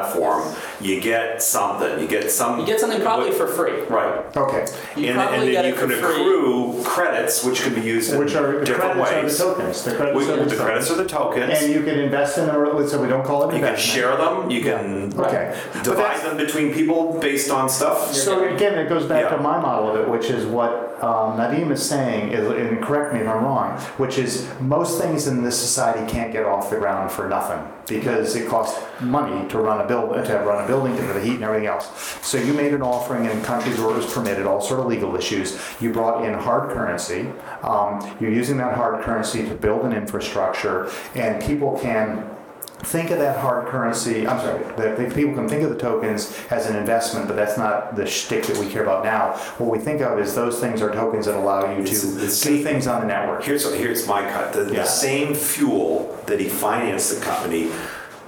[0.82, 2.00] you get something.
[2.00, 2.60] You get some.
[2.60, 3.82] You get something probably for free.
[3.84, 4.36] Right.
[4.36, 4.66] Okay.
[4.96, 6.22] You and, probably and get then you it can for free.
[6.22, 9.84] accrue credits, which can be used in Which are, the different credits are the tokens.
[9.84, 11.54] The credits We- are the the credits are the tokens.
[11.62, 14.50] And you can invest in them, so we don't call it you can share them.
[14.50, 15.56] You can Okay.
[15.84, 18.14] Divide them between people based on stuff.
[18.14, 21.72] So again, it goes back to my model of it, which is what um, Nadeem
[21.72, 26.10] is saying, and correct me if I'm wrong, which is most things in this society
[26.12, 30.14] can't get off the ground for nothing because it costs money to run a build
[30.26, 31.88] to run a building, to the heat and everything else.
[32.26, 35.16] So you made an offering in countries where it was permitted, all sort of legal
[35.16, 35.58] issues.
[35.80, 37.28] You brought in hard currency.
[37.62, 42.37] Um, you're using that hard currency to build an infrastructure, and people can
[42.80, 46.76] think of that hard currency, I'm sorry, people can think of the tokens as an
[46.76, 49.34] investment, but that's not the shtick that we care about now.
[49.58, 52.64] What we think of is those things are tokens that allow you to it's- do
[52.64, 53.44] things on the network.
[53.44, 54.54] Here's here's my cut.
[54.54, 54.82] The, Yeah.
[54.82, 57.72] the same fuel that he financed the company,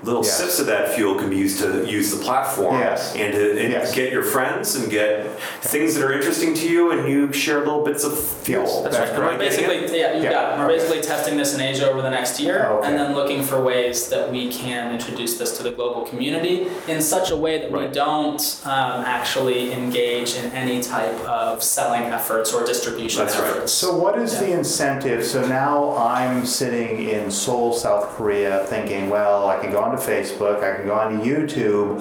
[0.04, 0.38] little Yes.
[0.38, 3.14] sips of that fuel can be used to use the platform Yes.
[3.16, 3.94] and to and Yes.
[3.94, 5.28] get your friends and get
[5.62, 8.64] things that are interesting to you, and you share little bits of fuel.
[8.64, 9.20] Yes, That's That's right.
[9.20, 9.34] correct.
[9.40, 10.32] We're basically, yeah, you Yeah.
[10.32, 10.60] got.
[10.60, 12.88] We're basically testing this in Asia over the next year, Oh, okay.
[12.90, 17.02] and then looking for ways that we can introduce this to the global community in
[17.02, 22.54] such a way that we don't um, actually engage in any type of selling efforts
[22.54, 23.50] or distribution That's right.
[23.50, 23.72] efforts.
[23.74, 25.26] So what is the incentive?
[25.26, 30.63] So now I'm sitting in Seoul, South Korea, thinking, well, I can go onto Facebook,
[30.63, 31.99] I can go onto YouTube,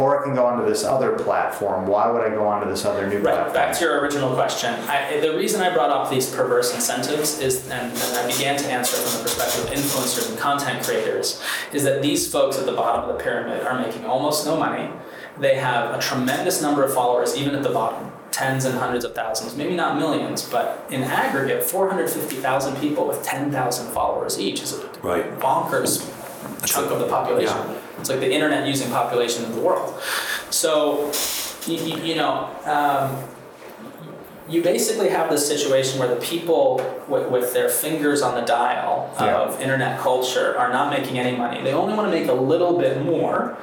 [0.00, 1.86] or I can go onto this other platform.
[1.86, 3.54] Why would I go onto this other new Right, platform?
[3.54, 4.74] back to your original question.
[4.88, 8.66] I, the reason I brought up these perverse incentives is, and, and I began to
[8.70, 12.66] answer it from the perspective of influencers and content creators, is that these folks at
[12.66, 14.90] the bottom of the pyramid are making almost no money.
[15.38, 19.14] They have a tremendous number of followers, even at the bottom, tens and hundreds of
[19.14, 24.90] thousands, maybe not millions, but in aggregate, 450,000 people with 10,000 followers each is a
[25.02, 25.38] Right.
[25.40, 26.06] bonkers
[26.66, 27.56] chunk of the population.
[27.56, 27.78] Yeah.
[27.98, 30.00] It's like the internet using population of the world.
[30.50, 31.12] So,
[31.66, 33.28] you, you know, um,
[34.48, 36.76] you basically have this situation where the people
[37.08, 39.38] with, with their fingers on the dial Yeah.
[39.38, 41.62] of internet culture are not making any money.
[41.62, 43.56] They only want to make a little bit more.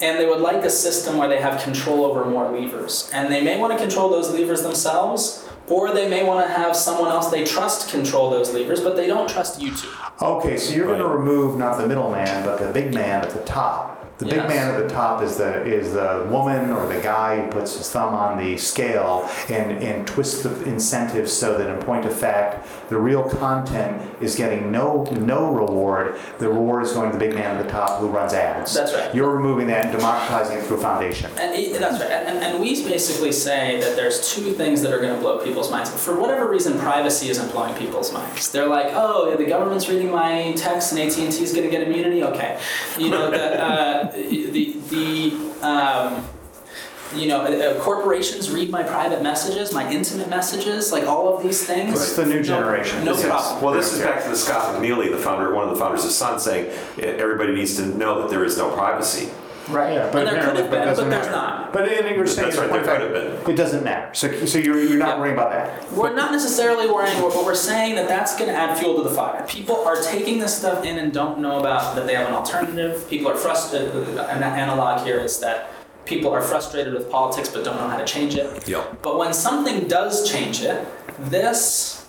[0.00, 3.10] And they would like a system where they have control over more levers.
[3.12, 6.74] And they may want to control those levers themselves, or they may want to have
[6.74, 10.22] someone else they trust control those levers, but they don't trust you YouTube.
[10.22, 13.40] Okay, so you're going to remove not the middleman, but the big man at the
[13.44, 13.97] top.
[14.18, 17.50] The big man at the top is the is the woman or the guy who
[17.52, 22.04] puts his thumb on the scale and, and twists the incentives so that in point
[22.04, 26.18] of fact, the real content is getting no no reward.
[26.38, 28.74] The reward is going to the big man at the top who runs ads.
[28.74, 29.14] That's right.
[29.14, 31.30] You're removing that and democratizing it through a foundation.
[31.38, 32.10] And it- that's right.
[32.10, 35.70] And, and we basically say that there's two things that are going to blow people's
[35.70, 35.90] minds.
[35.90, 38.50] For whatever reason, privacy isn't blowing people's minds.
[38.50, 42.24] They're like, oh, the government's reading my text and AT&T is going to get immunity.
[42.24, 42.58] Okay,
[42.98, 45.66] you know the uh, the the.
[45.66, 46.24] Um,
[47.16, 51.42] you know, uh, uh, corporations read my private messages, my intimate messages, like all of
[51.42, 51.94] these things.
[51.94, 53.02] It's the new generation.
[53.02, 53.62] No, This is- problem.
[53.62, 56.10] Well, this is back to the Scott McNealy, the founder, one of the founders of
[56.10, 59.30] Sun, saying everybody needs to know that there is no privacy.
[59.68, 59.94] Right.
[59.94, 61.36] Yeah, but and there could apparently- have but been, doesn't but there's matter.
[61.36, 61.72] not.
[61.72, 64.14] But in you're saying, That's right, in point there could have fact, it doesn't matter.
[64.14, 65.18] So, so you're, you're not Yeah.
[65.20, 65.92] worrying about that.
[65.92, 69.14] We're not necessarily worrying, but we're saying that that's going to add fuel to the
[69.14, 69.44] fire.
[69.46, 73.08] People are taking this stuff in and don't know about that they have an alternative.
[73.08, 73.94] People are frustrated.
[74.18, 75.70] Uh, an analog here is that
[76.04, 78.66] people are frustrated with politics but don't know how to change it.
[78.66, 79.02] Yep.
[79.02, 80.86] But when something does change it,
[81.18, 82.06] this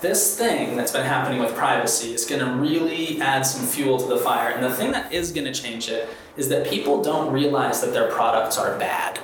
[0.00, 4.06] this thing that's been happening with privacy is going to really add some fuel to
[4.06, 4.50] the fire.
[4.50, 7.92] And the thing that is going to change it is that people don't realize that
[7.92, 9.18] their products are bad.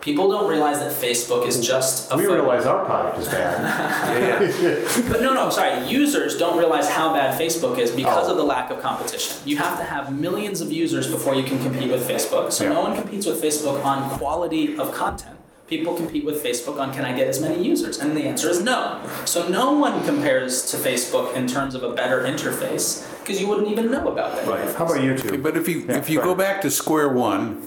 [0.00, 3.58] People don't realize that Facebook is just a We photo- realize our product is bad.
[4.62, 5.02] Yeah, yeah.
[5.10, 5.86] but no, no, sorry.
[5.88, 8.32] Users don't realize how bad Facebook is because Oh.
[8.32, 9.36] of the lack of competition.
[9.44, 12.52] You have to have millions of users before you can compete with Facebook.
[12.52, 12.74] So Yeah.
[12.74, 15.36] no one competes with Facebook on quality of content.
[15.68, 17.98] People compete with Facebook on can I get as many users?
[17.98, 19.02] And the answer is no.
[19.26, 23.68] So no one compares to Facebook in terms of a better interface because you wouldn't
[23.68, 24.46] even know about that.
[24.48, 24.66] Right.
[24.66, 24.74] interface.
[24.76, 25.42] How about YouTube?
[25.42, 26.28] But if you Yeah, if you sorry.
[26.28, 27.60] go back to square one,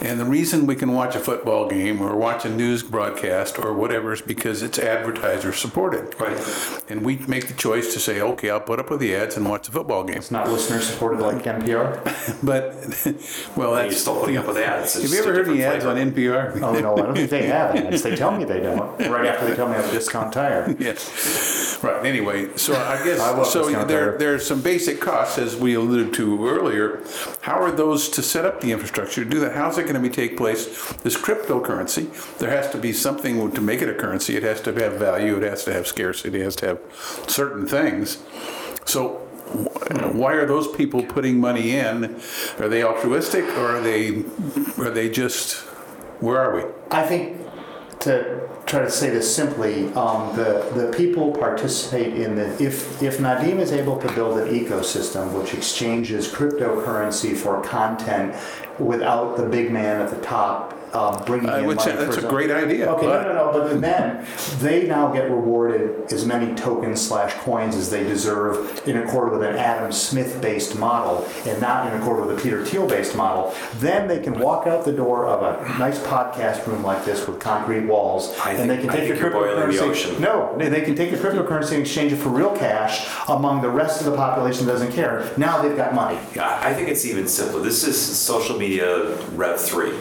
[0.00, 3.72] And the reason we can watch a football game or watch a news broadcast or
[3.74, 6.14] whatever is because it's advertiser supported.
[6.20, 6.38] Right.
[6.88, 9.48] And we make the choice to say, okay, I'll put up with the ads and
[9.48, 10.18] watch the football game.
[10.18, 11.98] It's not listener supported like NPR.
[12.42, 12.74] But,
[13.56, 14.00] well, that's.
[14.00, 14.94] still putting up with ads.
[14.94, 15.96] Have you ever heard any different ads on.
[15.96, 16.60] NPR?
[16.62, 18.02] Oh, no, I don't think they have ads.
[18.02, 20.74] They tell me they don't, right after they tell me I have a discount tire.
[20.78, 21.67] Yes.
[21.82, 22.04] Right.
[22.04, 23.64] Anyway, so I guess I love so.
[23.64, 24.18] discount There, tire.
[24.18, 27.02] there's some basic costs, as we alluded to earlier.
[27.42, 29.54] How are those to set up the infrastructure to do that?
[29.54, 30.66] How's it going to be take place?
[30.98, 34.36] This cryptocurrency, there has to be something to make it a currency.
[34.36, 35.36] It has to have value.
[35.36, 36.40] It has to have scarcity.
[36.40, 36.80] It has to have
[37.28, 38.18] certain things.
[38.84, 39.24] So.
[39.48, 42.20] Why are those people putting money in?
[42.58, 44.24] Are they altruistic, or are they,
[44.76, 45.60] are they just?
[46.20, 46.62] Where are we?
[46.90, 47.38] I think
[48.08, 53.18] to try to say this simply, um, the, the people participate in the, if, if
[53.18, 58.34] Nadeem is able to build an ecosystem which exchanges cryptocurrency for content
[58.78, 62.04] without the big man at the top uh, bringing I in would money say for
[62.04, 62.90] that's a own- great idea.
[62.92, 64.24] Okay, but- no, no, no, but then
[64.60, 69.42] they now get rewarded as many tokens slash coins as they deserve in accord with
[69.42, 73.54] an Adam Smith based model and not in accord with a Peter Thiel based model.
[73.76, 77.38] Then they can walk out the door of a nice podcast room like this with
[77.40, 79.90] concrete walls I and they think- can I take think your you're boiling the cryptocurrency.
[79.90, 80.20] ocean.
[80.22, 83.70] No, they, they can take the cryptocurrency and exchange it for real cash among the
[83.70, 85.30] rest of the population that doesn't care.
[85.36, 86.18] Now they've got money.
[86.34, 87.60] Yeah, I think it's even simpler.
[87.60, 89.92] This is social media Rev 3.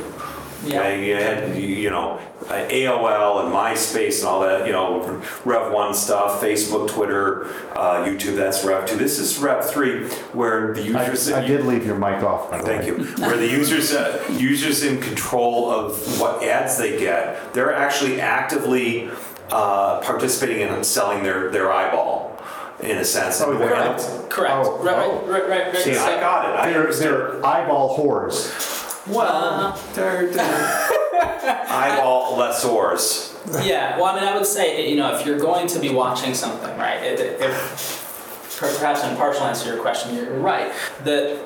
[0.66, 0.80] Yeah.
[0.80, 5.22] Okay, you had, you you know, uh, AOL and MySpace and all that, you know,
[5.46, 8.96] Rev 1 stuff, Facebook, Twitter, uh, YouTube, that's Rev 2.
[8.96, 11.32] This is Rev 3, where the I, users.
[11.32, 12.50] I did leave your mic off.
[12.50, 12.88] by the Thank way.
[12.88, 13.06] you.
[13.18, 19.10] Where the users, uh, users in control of what ads they get, they're actually actively
[19.52, 22.42] uh, participating in selling their, their eyeball,
[22.82, 23.40] in a sense.
[23.42, 24.54] Oh, they're- And- Correct.
[24.56, 25.22] Oh, right, oh.
[25.28, 25.78] right, right, right, right.
[25.84, 26.56] See, I So- got it.
[26.60, 27.12] I They're, understand.
[27.12, 28.77] they're eyeball whores.
[29.10, 30.88] Well, They're- they're
[31.70, 33.34] eyeball lessors.
[33.66, 33.96] yeah.
[33.98, 36.78] Well, I mean, I would say, you know, if you're going to be watching something,
[36.78, 37.02] right?
[37.02, 40.72] It, it, if, perhaps in partial answer to your question, you're right.
[41.04, 41.40] The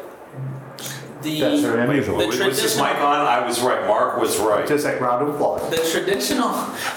[1.22, 2.18] the That's very unusual.
[2.18, 3.20] The was this traditional- mic on?
[3.28, 3.86] I was right.
[3.88, 4.68] Mark was right.
[4.68, 5.70] Just like round of applause.
[5.70, 6.50] the traditional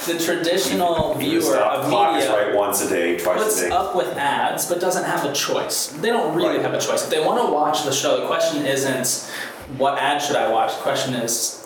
[0.06, 3.74] the traditional viewer of Clock is media right once a day, twice puts a day.
[3.74, 5.88] up with ads but doesn't have a choice.
[5.88, 6.62] They don't really Right.
[6.62, 7.04] have a choice.
[7.04, 9.30] If they want to watch the show, the question isn't
[9.78, 10.74] what ad should I watch.
[10.76, 11.60] The question is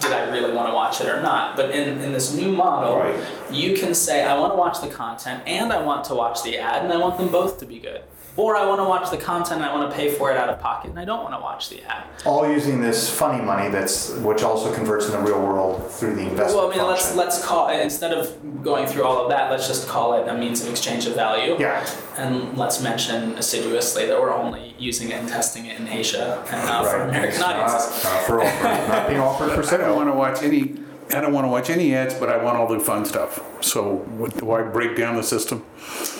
[0.00, 1.56] did I really want to watch it or not?
[1.56, 3.18] But in, in this new model, Right.
[3.50, 6.56] you can say I want to watch the content and I want to watch the
[6.58, 8.02] ad and I want them both to be good.
[8.38, 10.48] Or I want to watch the content and I want to pay for it out
[10.48, 12.04] of pocket and I don't want to watch the ad.
[12.24, 16.22] all using this funny money that's which also converts in the real world through the
[16.22, 19.50] investment Well, I mean, let's let's call it instead of going through all of that,
[19.50, 21.56] let's just call it a means of exchange of value.
[21.58, 21.84] yeah,
[22.16, 26.64] And let's mention assiduously that we're only using it and testing it in Asia and
[26.64, 27.08] not for right.
[27.08, 28.04] American It's not- audiences.
[28.04, 30.76] not for offer, not being offered for I don't want to watch any.
[31.14, 33.40] I don't want to watch any ads, but I want all the fun stuff.
[33.62, 35.64] So, what, do I break down the system?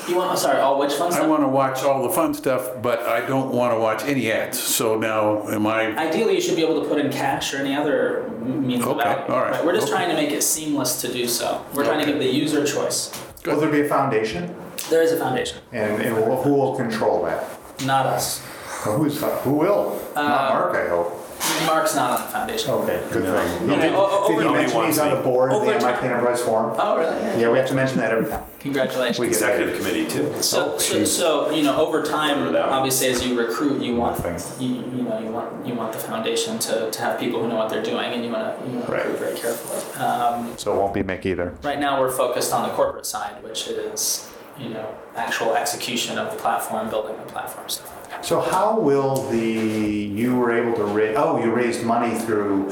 [0.08, 0.38] You want?
[0.38, 1.14] Sorry, all which ones?
[1.14, 4.32] I want to watch all the fun stuff, but I don't want to watch any
[4.32, 4.58] ads.
[4.58, 5.94] So now, am I?
[5.96, 8.92] Ideally, you should be able to put in cash or any other m- means of
[8.96, 9.32] Okay, value.
[9.34, 9.96] all right, We're just okay.
[9.96, 11.62] trying to make it seamless to do so.
[11.74, 13.12] We're trying to give the user choice.
[13.44, 14.54] Will there be a foundation,
[14.90, 17.44] There is a foundation, and, and who who will control that?
[17.84, 18.42] not us.
[18.84, 20.00] Who's who will?
[20.16, 21.27] Uh, not Mark, I hope.
[21.66, 22.70] Mark's not on the foundation.
[22.70, 23.68] Okay, good thing.
[23.68, 25.68] Yeah, Did, o- o- did he Nobody mention he's wants on the board of the
[25.70, 25.94] Over time.
[25.94, 26.76] MIT Enterprise Forum?
[26.78, 27.16] Oh, really?
[27.16, 27.36] Yeah.
[27.38, 28.42] Yeah, we have to mention that every time.
[28.60, 29.18] Congratulations.
[29.18, 30.34] We get Executive committee too.
[30.42, 32.68] So, Oh, so, so, you know, over time, that one.
[32.78, 34.66] obviously, as you recruit, you want Nothing.
[34.66, 37.56] you, you know you want you want the foundation to, to have people who know
[37.56, 39.04] what they're doing, and you want to you want to Right.
[39.06, 40.02] recruit very carefully.
[40.04, 41.54] Um, So it won't be Mick either.
[41.62, 46.30] right now, we're focused on the corporate side, which is you know actual execution of
[46.32, 47.92] the platform, building the platform stuff.
[48.22, 51.16] So how will the you were able to raise?
[51.16, 52.70] Oh, you raised money through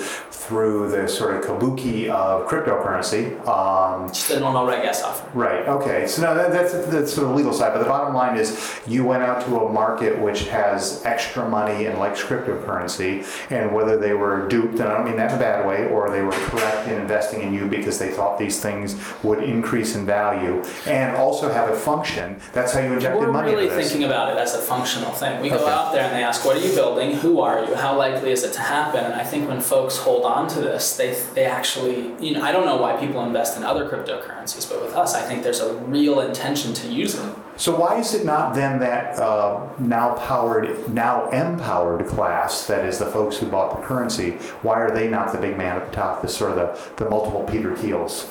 [0.51, 3.37] through the sort of kabuki of cryptocurrency.
[3.47, 5.35] Um, Just the normal Reg S offering.
[5.35, 5.69] Right.
[5.69, 6.07] Okay.
[6.07, 8.81] So now that, that's that's sort of the legal side, but the bottom line is
[8.87, 13.97] you went out to a market which has extra money and likes cryptocurrency, and whether
[13.99, 16.33] they were duped, and I don't mean that in a bad way, or they were
[16.33, 21.17] correct in investing in you because they thought these things would increase in value and
[21.17, 22.41] also have a function.
[22.53, 23.91] That's how you injected We're money really into this.
[23.91, 25.41] thinking about it as a functional thing.
[25.41, 27.17] We go out there and they ask, "What are you building?
[27.17, 27.75] Who are you?
[27.75, 30.97] How likely is it to happen?" And I think when folks hold on to this,
[30.97, 34.83] they they actually, you know, I don't know why people invest in other cryptocurrencies, but
[34.83, 37.43] with us, I think there's a real intention to use them.
[37.57, 42.99] So why is it not then that uh, now powered, now empowered class that is
[42.99, 44.33] the folks who bought the currency?
[44.61, 46.21] Why are they not the big man at the top?
[46.21, 48.31] The sort of the, the multiple Peter Thiels.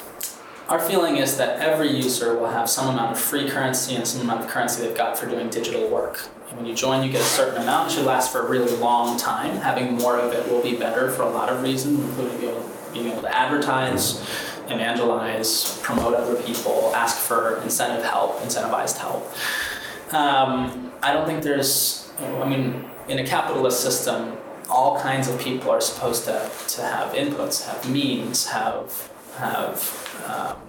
[0.69, 4.21] Our feeling is that every user will have some amount of free currency and some
[4.21, 6.27] amount of currency they've got for doing digital work.
[6.53, 7.91] When you join, you get a certain amount.
[7.91, 9.57] It should last for a really long time.
[9.57, 12.69] Having more of it will be better for a lot of reasons, including being able,
[12.93, 14.21] being able to advertise,
[14.67, 19.31] evangelize, promote other people, ask for incentive help, incentivized help.
[20.13, 24.37] Um, I don't think there's, I mean, in a capitalist system,
[24.69, 30.64] all kinds of people are supposed to, to have inputs, have means, have, have um,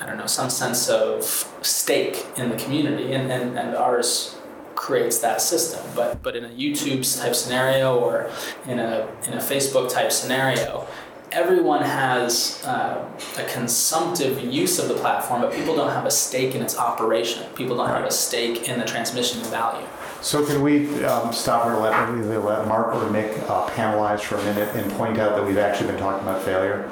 [0.00, 1.24] I don't know, some sense of
[1.62, 4.36] stake in the community, and, and, and ours
[4.74, 5.84] creates that system.
[5.94, 8.30] But but in a YouTube type scenario or
[8.66, 10.86] in a in a Facebook type scenario,
[11.32, 13.04] everyone has uh,
[13.38, 17.44] a consumptive use of the platform, but people don't have a stake in its operation.
[17.54, 19.86] People don't have a stake in the transmission of value.
[20.20, 24.36] So can we um, stop or let, either let Mark or Mick uh, panelize for
[24.36, 26.90] a minute and point out that we've actually been talking about failure?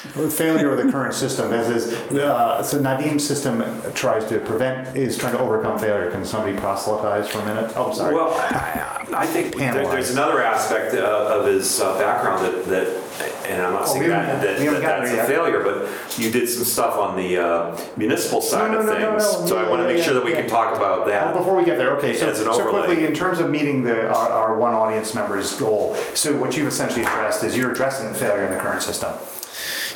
[0.00, 5.18] Failure of the current system, as is, uh, so Nadeem's system tries to prevent, is
[5.18, 6.10] trying to overcome failure.
[6.10, 7.70] Can somebody proselytize for a minute?
[7.76, 8.14] Oh, sorry.
[8.14, 13.09] Well, I, I think there- there's another aspect uh, of his uh, background that, that,
[13.46, 15.16] and I'm not Oh, saying we that, haven't- that we haven't that gotten that's a
[15.16, 15.28] yet.
[15.28, 18.98] failure, but you did some stuff on the uh, municipal side No, of no, no,
[18.98, 19.40] no, things.
[19.40, 20.40] no, So I yeah, want to yeah, make sure that we yeah.
[20.42, 21.34] can talk about Well, that.
[21.34, 22.86] Before we get there, okay, so, As an so overlay.
[22.86, 26.68] quickly, in terms of meeting the, our, our one audience member's goal, so what you've
[26.68, 29.12] essentially addressed is you're addressing the failure in the current system.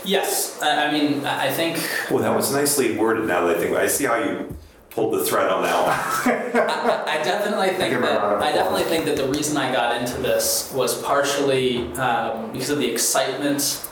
[0.04, 1.78] Yes, I I mean I I think
[2.10, 4.54] Well, that was nicely worded now that I think, I see how you
[4.94, 6.54] pulled the thread on that one.
[7.08, 10.72] I definitely think Give that I definitely think that the reason I got into this
[10.72, 13.84] was partially um, because of the excitement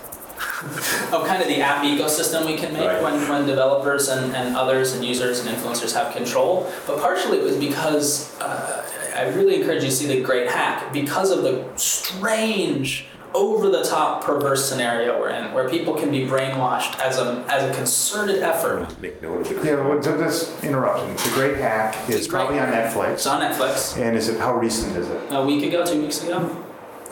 [1.13, 3.03] of kind of the app ecosystem we can make Right.
[3.03, 6.73] when, when developers and, and others and users and influencers have control.
[6.87, 8.85] But partially it was because uh,
[9.17, 13.83] I really encourage you to see the great hack because of the strange over the
[13.83, 18.43] top perverse scenario we're in where people can be brainwashed as a as a concerted
[18.43, 19.55] effort Make note of the.
[19.65, 22.31] Yeah, well, so this interruption, The Great Hack is great.
[22.47, 23.13] probably on Netflix.
[23.13, 23.31] it's Netflix.
[23.31, 25.21] on netflix And is it, how recent is it?
[25.31, 26.65] a week ago two weeks ago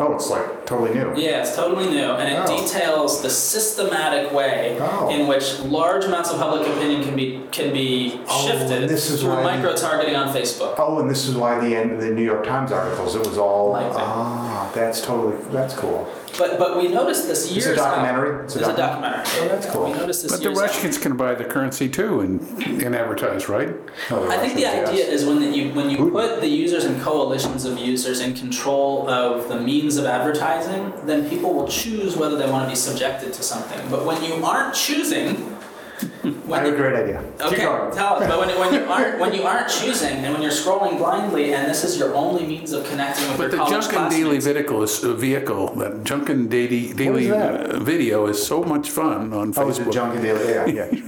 [0.03, 1.13] Oh, it's like totally new.
[1.15, 2.57] Yeah, it's totally new, and it Oh.
[2.57, 5.11] details the systematic way Oh.
[5.11, 9.11] in which large amounts of public opinion can be can be Oh, shifted and this
[9.11, 10.75] is through micro targeting on Facebook.
[10.79, 13.73] Oh, and this is why the end, the New York Times articles, it was all,
[13.73, 14.01] Like that.
[14.01, 16.07] ah, that's totally, that's cool.
[16.41, 18.45] But but we noticed this years It's a documentary?
[18.47, 19.25] It's a documentary.
[19.41, 19.85] Oh, that's cool.
[19.85, 20.63] We noticed this But the years out.
[20.63, 22.41] Russians can buy the currency too and,
[22.83, 23.77] and advertise, right?
[24.11, 25.21] Oh, I think the idea yes.
[25.21, 26.13] is when that you when you Putin.
[26.13, 31.29] put the users and coalitions of users in control of the means of advertising, then
[31.29, 33.79] people will choose whether they want to be subjected to something.
[33.91, 35.59] But when you aren't choosing,
[36.03, 37.23] I have a great idea.
[37.41, 38.27] Okay, tell us.
[38.27, 41.69] But when, when you aren't when you aren't choosing and when you're scrolling blindly and
[41.69, 44.47] this is your only means of connecting with But your the college Junkin Daily classmates.
[44.47, 47.71] vehicle is, uh, vehicle, that Junkin Daily, Daily that?
[47.71, 49.93] uh, video is so much fun on Oh, is it Facebook.
[49.93, 50.53] Junkin Daily?
[50.53, 51.01] Yeah, yeah.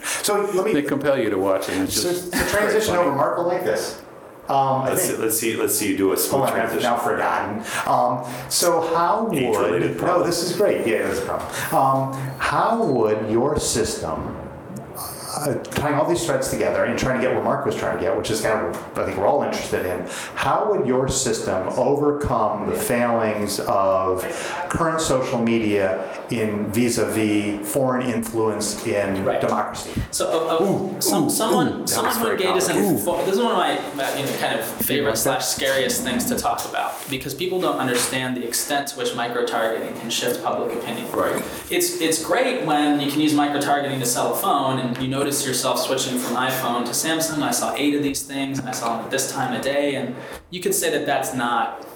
[0.22, 1.76] So let They me, compel you to watch it.
[1.82, 4.00] It's so just to transition over, Mark will like this.
[4.48, 5.20] Um, I Let's see, think.
[5.22, 6.82] let's see, let's see you do a Hold smooth on, I've transition.
[6.90, 7.58] now forgotten.
[7.86, 10.26] Um, so how would, Age-related no, problem.
[10.26, 11.48] this is great, yeah, that's a problem.
[11.74, 14.36] Um, how would your system,
[15.36, 18.02] uh, tying all these threads together and trying to get what Mark was trying to
[18.02, 21.68] get, which is kind of, I think we're all interested in, how would your system
[21.76, 24.22] overcome the failings of
[24.68, 29.40] current social media in vis-a-vis foreign influence in Right.
[29.40, 29.90] democracy?
[30.10, 30.56] So uh,
[30.96, 33.78] uh, some, someone someone who very engaged us in fo- this is one of my
[33.78, 37.78] uh, you know kind of favorite slash scariest things to talk about because people don't
[37.78, 41.10] understand the extent to which micro targeting can shift public opinion.
[41.12, 41.42] Right.
[41.70, 45.08] It's it's great when you can use micro targeting to sell a phone and you
[45.20, 47.42] notice yourself switching from iPhone to Samsung.
[47.42, 49.96] I saw eight of these things and I saw them at this time of day,
[49.96, 50.16] and
[50.48, 51.86] you could say that that's not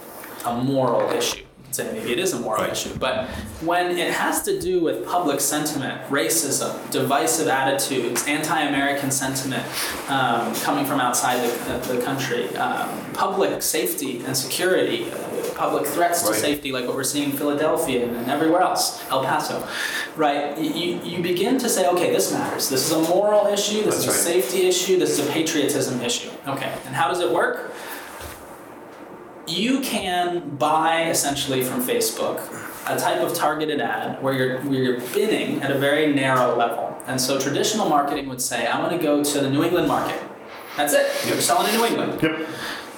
[0.44, 1.38] a moral issue.
[1.38, 2.72] You could say maybe it is a moral Right.
[2.72, 3.26] issue, but
[3.62, 9.64] when it has to do with public sentiment, racism, divisive attitudes, anti-American sentiment
[10.10, 15.16] um, coming from outside the, the country, um, public safety and security, uh,
[15.54, 16.40] public threats to Right.
[16.40, 19.66] safety, like what we're seeing in Philadelphia and everywhere else, El Paso,
[20.16, 20.58] right?
[20.58, 22.68] You, you begin to say, okay, this matters.
[22.68, 23.82] This is a moral issue.
[23.82, 24.42] This That's is a right.
[24.42, 24.98] safety issue.
[24.98, 26.30] This is a patriotism issue.
[26.46, 27.72] Okay, and how does it work?
[29.46, 32.40] you can buy essentially from Facebook
[32.86, 36.96] a type of targeted ad where you're, where you're bidding at a very narrow level.
[37.06, 40.18] And so traditional marketing would say, I want to go to the New England market.
[40.78, 41.06] That's it.
[41.28, 42.22] You're selling in New England.
[42.22, 42.48] Yep.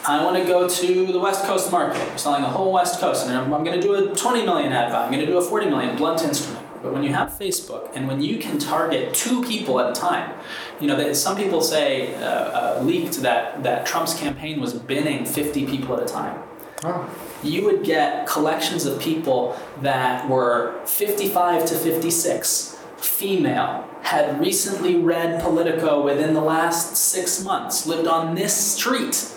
[0.08, 2.06] I want to go to the West Coast market.
[2.06, 3.26] You're selling the whole West Coast.
[3.26, 5.04] And I'm, I'm going to do a 20 million ad buy.
[5.04, 6.64] I'm going to do a 40 million blunt instrument.
[6.82, 10.38] But when you have Facebook and when you can target two people at a time,
[10.80, 15.24] you know, that some people say uh, uh, leaked that, that Trump's campaign was binning
[15.24, 16.40] 50 people at a time
[16.84, 17.08] Oh,
[17.42, 25.42] you would get collections of people that were 55 to 56 female had recently read
[25.42, 29.32] Politico within the last six months, lived on this street,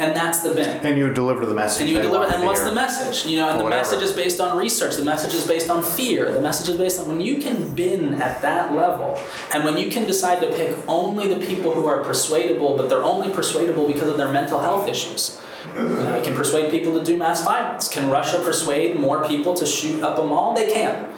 [0.00, 0.84] and that's the bin.
[0.84, 1.82] And you deliver the message.
[1.82, 3.30] And you deliver, and what's the message?
[3.30, 3.82] You know, and the whatever.
[3.82, 4.96] message is based on research.
[4.96, 6.32] The message is based on fear.
[6.32, 9.20] The message is based on when you can bin at that level,
[9.52, 13.04] and when you can decide to pick only the people who are persuadable, but they're
[13.04, 15.38] only persuadable because of their mental health issues.
[15.76, 17.88] You know, it can persuade people to do mass violence.
[17.88, 20.54] Can Russia persuade more people to shoot up a mall?
[20.54, 21.12] They can.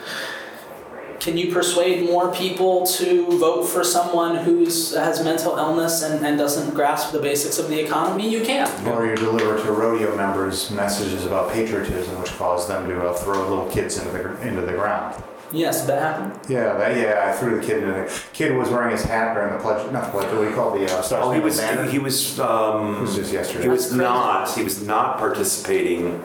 [1.22, 6.36] Can you persuade more people to vote for someone who has mental illness and, and
[6.36, 8.28] doesn't grasp the basics of the economy?
[8.28, 8.68] You can.
[8.88, 13.48] Or you deliver to rodeo members messages about patriotism, which cause them to uh, throw
[13.48, 15.22] little kids into the into the ground.
[15.52, 16.40] Yes, that happened.
[16.50, 17.30] Yeah, that, yeah.
[17.32, 19.92] I threw the kid into the kid was wearing his hat during the pledge.
[19.92, 20.32] Not the pledge.
[20.32, 21.88] What do you call the uh, Star Oh, he was, Banner?
[21.88, 23.62] he was, It um, was just yesterday.
[23.62, 26.24] he was not, he was not participating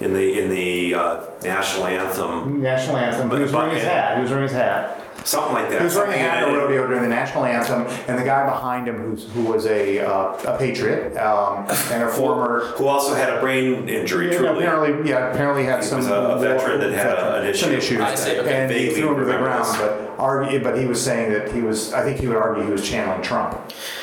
[0.00, 3.30] in the, in the uh, national anthem, national anthem.
[3.30, 4.16] He was wearing his hat.
[4.16, 5.02] He was wearing his hat.
[5.24, 5.78] something like that.
[5.80, 8.16] He was wearing a Something hat at a in- rodeo during the national anthem, and
[8.18, 12.66] the guy behind him, who's, who was a, uh, a patriot um, and a former.
[12.76, 14.64] Who also had a brain injury, Yeah, truly.
[14.64, 15.98] apparently, yeah, apparently had He some.
[15.98, 17.78] was a- a veteran that had a- an Some issue.
[17.96, 18.54] issues, I see, okay.
[18.62, 19.64] and he Vaguely threw him to the remember ground.
[19.64, 19.76] this.
[19.76, 21.92] But argue, but he was saying that he was.
[21.92, 23.54] I think he would argue he was channeling Trump.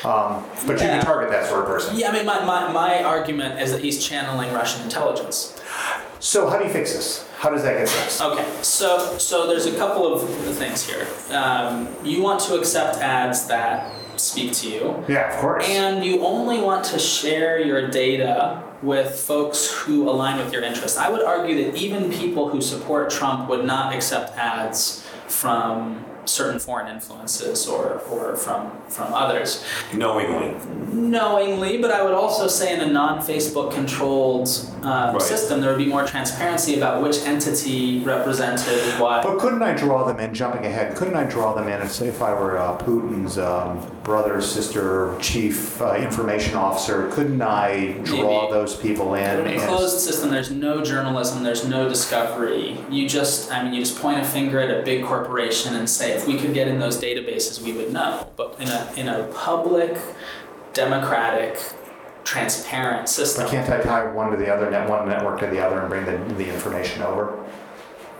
[0.04, 0.98] Um, but you Yeah.
[0.98, 1.96] can target that sort of person.
[1.96, 5.54] Yeah, I mean, my, my, my argument is that he's channeling Russian intelligence.
[6.26, 7.24] So how do you fix this?
[7.38, 8.20] How does that get fixed?
[8.20, 11.06] Okay, so so there's a couple of things here.
[11.30, 15.64] Um, you want to accept ads that speak to you, Yeah, of course.
[15.68, 20.98] and you only want to share your data with folks who align with your interests.
[20.98, 26.58] I would argue that even people who support Trump would not accept ads from certain
[26.58, 29.64] foreign influences or, or from from others.
[29.94, 30.54] Knowingly.
[30.92, 34.48] knowingly, but I would also say in a non-Facebook controlled
[34.82, 35.22] um, Right.
[35.22, 39.22] system, there would be more transparency about which entity represented what.
[39.24, 42.08] But couldn't I draw them in, jumping ahead, couldn't I draw them in and say
[42.08, 48.42] if I were uh, Putin's um, brother, sister, chief uh, information officer, couldn't I draw
[48.42, 48.52] Maybe.
[48.52, 49.46] those people in?
[49.46, 52.76] In a closed system, there's no journalism, there's no discovery.
[52.90, 56.15] You just, I mean, you just point a finger at a big corporation and say,
[56.16, 58.28] if we could get in those databases, we would know.
[58.36, 59.98] But in a in a public,
[60.72, 61.58] democratic,
[62.24, 65.64] transparent system, But can't I tie one to the other, net one network to the
[65.64, 67.45] other and bring the, the information over?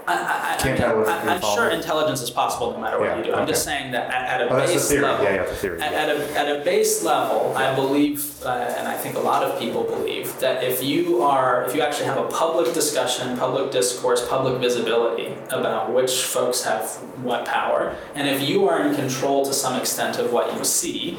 [0.09, 2.79] I, I, I, Can't I I mean, live I, I'm sure intelligence is possible no
[2.79, 3.35] matter what Yeah, you do.
[3.35, 3.79] I'm just okay.
[3.79, 5.03] saying that at, at a Oh, that's the base theory.
[5.03, 5.81] level, Yeah, yeah, the theory.
[5.81, 9.43] At, at, a, at a base level, I believe, uh, and I think a lot
[9.43, 13.73] of people believe, that if you are, if you actually have a public discussion, public
[13.73, 16.89] discourse, public visibility about which folks have
[17.23, 21.19] what power, and if you are in control to some extent of what you see,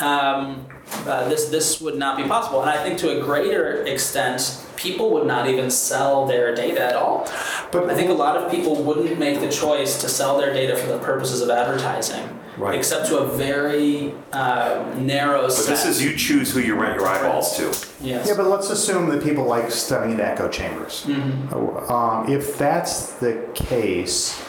[0.00, 0.64] um,
[1.06, 2.60] uh, this this would not be possible.
[2.62, 6.94] And I think to a greater extent, people would not even sell their data at
[6.94, 7.28] all.
[7.72, 10.76] But I think a lot of people wouldn't make the choice to sell their data
[10.76, 12.26] for the purposes of advertising,
[12.56, 12.76] Right.
[12.76, 15.70] except to a very uh, narrow But set.
[15.70, 17.64] this is you choose who you rent your eyeballs to.
[18.00, 18.28] yes.
[18.28, 21.04] Yeah, but let's assume that people like studying in echo chambers.
[21.06, 21.90] Mhm.
[21.90, 24.40] Um, if that's the case,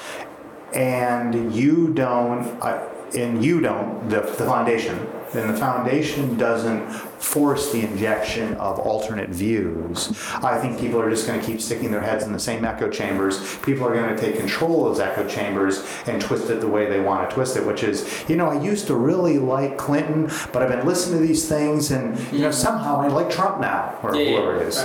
[0.74, 2.80] and you don't, uh,
[3.18, 6.84] and you don't, the, the foundation, then the foundation doesn't
[7.20, 10.18] force the injection of alternate views.
[10.36, 12.90] I think people are just going to keep sticking their heads in the same echo
[12.90, 13.58] chambers.
[13.58, 16.88] People are going to take control of those echo chambers and twist it the way
[16.88, 20.32] they want to twist it, which is, you know, I used to really like Clinton,
[20.52, 22.52] but I've been listening to these things, and you know, mm-hmm.
[22.52, 24.78] somehow I like Trump now, or Yeah, yeah, whoever it is.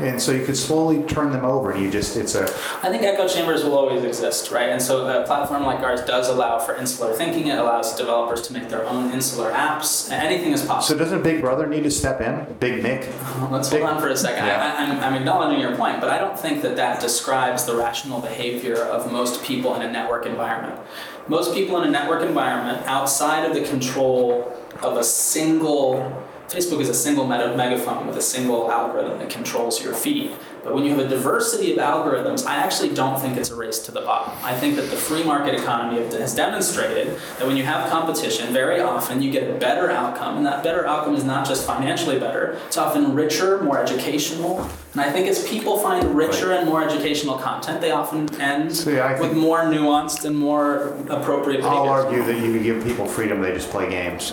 [0.00, 2.44] And so you could slowly turn them over, and you just, it's a,
[2.82, 4.70] I think echo chambers will always exist, right?
[4.70, 7.48] And so a platform like ours does allow for insular thinking.
[7.48, 10.10] It allows developers to make their own insular apps.
[10.10, 10.98] Anything is possible.
[10.98, 12.56] so doesn't Big Brother need to step in?
[12.58, 13.08] Big Nick?
[13.08, 14.46] Uh-huh, let's hold on for a second.
[14.46, 14.74] Yeah.
[14.78, 18.20] I, I'm, I'm acknowledging your point, but I don't think that that describes the rational
[18.20, 20.80] behavior of most people in a network environment.
[21.28, 26.88] Most people in a network environment, outside of the control of a single, Facebook is
[26.88, 30.32] a single meta- megaphone with a single algorithm that controls your feed.
[30.64, 33.78] But when you have a diversity of algorithms, I actually don't think it's a race
[33.86, 34.34] to the bottom.
[34.42, 38.80] I think that the free market economy has demonstrated that when you have competition, very
[38.80, 42.58] often you get a better outcome, and that better outcome is not just financially better,
[42.66, 44.68] it's often richer, more educational.
[44.92, 48.94] And I think as people find richer and more educational content, they often end See,
[49.20, 52.04] with more nuanced and more appropriate I'll behaviors.
[52.04, 54.32] argue that you could give people freedom, they just play games.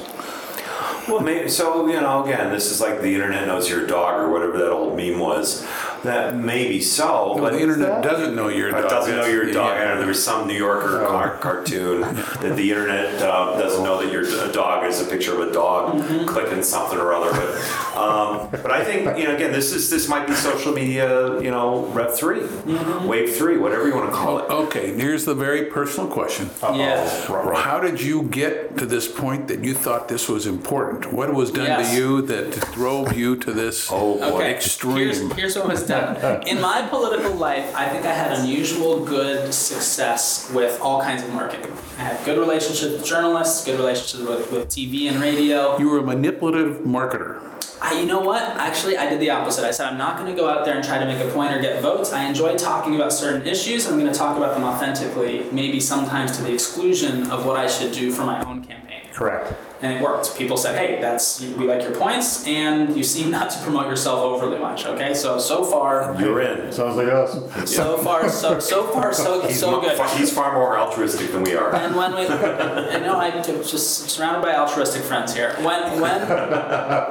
[1.07, 4.29] Well, maybe, so, you know, again, this is like the internet knows your dog or
[4.29, 5.65] whatever that old meme was.
[6.03, 8.85] That may be so, Well, but the internet doesn't know you're a dog.
[8.85, 9.71] It doesn't know That's- you're a dog.
[9.77, 9.85] I yeah.
[9.93, 11.07] know there was some New Yorker Oh.
[11.09, 15.49] car- cartoon that the internet uh, doesn't know that you're dog is a picture of
[15.49, 16.25] a dog Mm-hmm.
[16.25, 17.31] clicking something or other.
[17.31, 21.39] But um, but I think you know again this is this might be social media
[21.41, 23.07] you know rev 3 Mm-hmm.
[23.07, 24.49] wave three, whatever you want to call it.
[24.49, 26.49] Okay, here's the very personal question.
[26.61, 27.07] Yeah.
[27.55, 31.11] How did you get to this point that you thought this was important?
[31.13, 31.91] What was done Yes.
[31.91, 34.25] to you that drove you to this Oh, boy.
[34.35, 34.97] Okay, extreme?
[34.97, 35.83] Here's, here's what was
[36.47, 41.33] In my political life, I think I had unusual good success with all kinds of
[41.33, 41.71] marketing.
[41.97, 45.77] I had good relationships with journalists, good relationships with, with TV and radio.
[45.77, 47.41] You were a manipulative marketer.
[47.79, 48.41] I, you know what?
[48.41, 49.63] Actually, I did the opposite.
[49.63, 51.53] I said I'm not going to go out there and try to make a point
[51.53, 52.11] or get votes.
[52.11, 53.87] I enjoy talking about certain issues.
[53.87, 57.67] I'm going to talk about them authentically, maybe sometimes to the exclusion of what I
[57.67, 58.86] should do for my own campaign.
[59.17, 59.51] Correct.
[59.81, 60.37] And it worked.
[60.37, 64.19] People said, "Hey, that's we like your points, and you seem not to promote yourself
[64.19, 66.71] overly much." Okay, so so far, You're in.
[66.71, 67.31] Sounds like us.
[67.75, 69.99] so far, so so far, so He's, so mu- good.
[70.17, 71.73] he's far more altruistic than we are.
[71.73, 75.55] And when we, and no, I'm just surrounded by altruistic friends here.
[75.67, 76.21] When when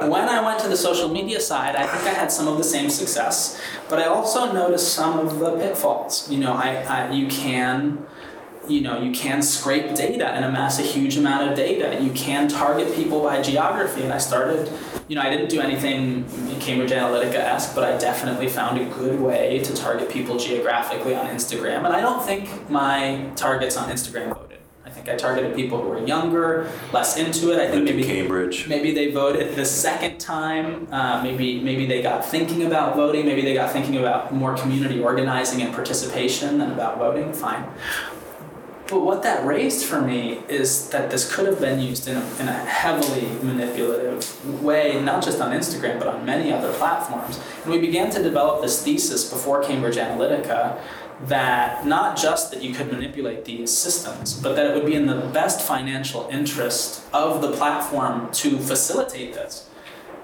[0.09, 2.63] when I went to the social media side, I think I had some of the
[2.63, 6.29] same success, but I also noticed some of the pitfalls.
[6.31, 8.05] You know, I, I you can.
[8.67, 12.01] You know, you can scrape data and amass a huge amount of data.
[12.01, 14.03] You can target people by geography.
[14.03, 14.71] And I started,
[15.07, 16.25] you know, I didn't do anything
[16.59, 21.27] Cambridge Analytica esque, but I definitely found a good way to target people geographically on
[21.27, 21.85] Instagram.
[21.85, 24.57] And I don't think my targets on Instagram voted.
[24.85, 27.59] I think I targeted people who were younger, less into it.
[27.59, 28.67] I think maybe Cambridge.
[28.67, 30.87] maybe they voted the second time.
[30.91, 33.25] Uh, maybe maybe they got thinking about voting.
[33.25, 37.31] Maybe they got thinking about more community organizing and participation than about voting.
[37.33, 37.65] Fine.
[38.89, 42.35] But what that raised for me is that this could have been used in a,
[42.39, 47.37] in a heavily manipulative way, not just on Instagram, but on many other platforms.
[47.63, 50.79] And we began to develop this thesis before Cambridge Analytica
[51.25, 55.07] that not just that you could manipulate these systems, but that it would be in
[55.07, 59.67] the best financial interest of the platform to facilitate this.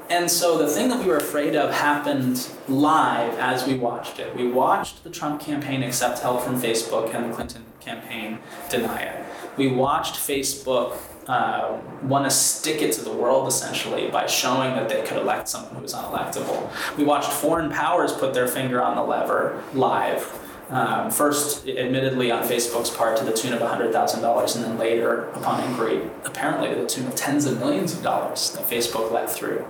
[0.09, 4.33] And so the thing that we were afraid of happened live as we watched it.
[4.35, 9.25] We watched the Trump campaign accept help from Facebook and Clinton campaign deny it.
[9.57, 14.89] We watched Facebook uh, want to stick it to the world essentially by showing that
[14.89, 16.69] they could elect someone who was unelectable.
[16.97, 20.39] We watched foreign powers put their finger on the lever live.
[20.69, 25.63] Um, first, admittedly, on Facebook's part to the tune of $100,000, and then later, upon
[25.69, 29.65] inquiry, apparently to the tune of tens of millions of dollars that Facebook let through.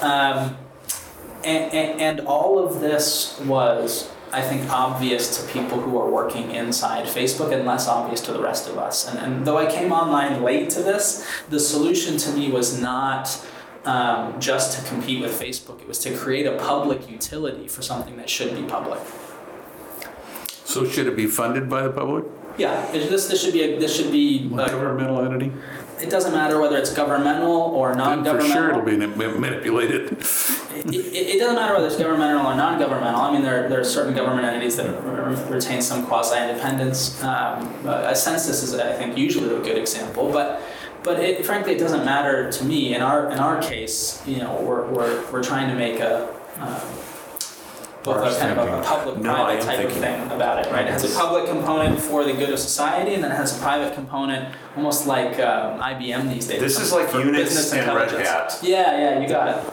[0.00, 0.56] Um,
[1.44, 6.50] and, and, and all of this was, I think, obvious to people who are working
[6.52, 9.06] inside Facebook and less obvious to the rest of us.
[9.06, 13.44] And, and though I came online late to this, the solution to me was not
[13.84, 18.16] um, just to compete with Facebook, it was to create a public utility for something
[18.16, 19.00] that should be public.
[20.64, 22.24] So should it be funded by the public?
[22.56, 24.46] Yeah, this, this should be a, this should be.
[24.52, 25.52] A governmental entity?
[26.02, 28.52] It doesn't matter whether it's governmental or Then for non-governmental.
[28.56, 30.12] sure it'll be manipulated.
[30.12, 33.20] It, it, it doesn't matter whether it's governmental or non-governmental.
[33.20, 37.22] I mean, there, there are certain government entities that re- retain some quasi-independence.
[37.22, 40.60] Um, a census is, I think, usually a good example, but
[41.04, 42.94] but it, frankly, it doesn't matter to me.
[42.94, 46.28] In our in our case, you know, we're, we're, we're trying to make a
[46.60, 46.80] um,
[48.02, 50.72] both a kind of a, a public-private No, I type of thinking- thing about it,
[50.72, 50.86] right?
[50.86, 53.60] It has a public component for the good of society, and then it has a
[53.60, 56.60] private component, almost like um, IBM these days.
[56.60, 58.10] This is like for Unix and Red.
[58.26, 58.58] Hat.
[58.62, 59.72] Yeah, yeah, you got it.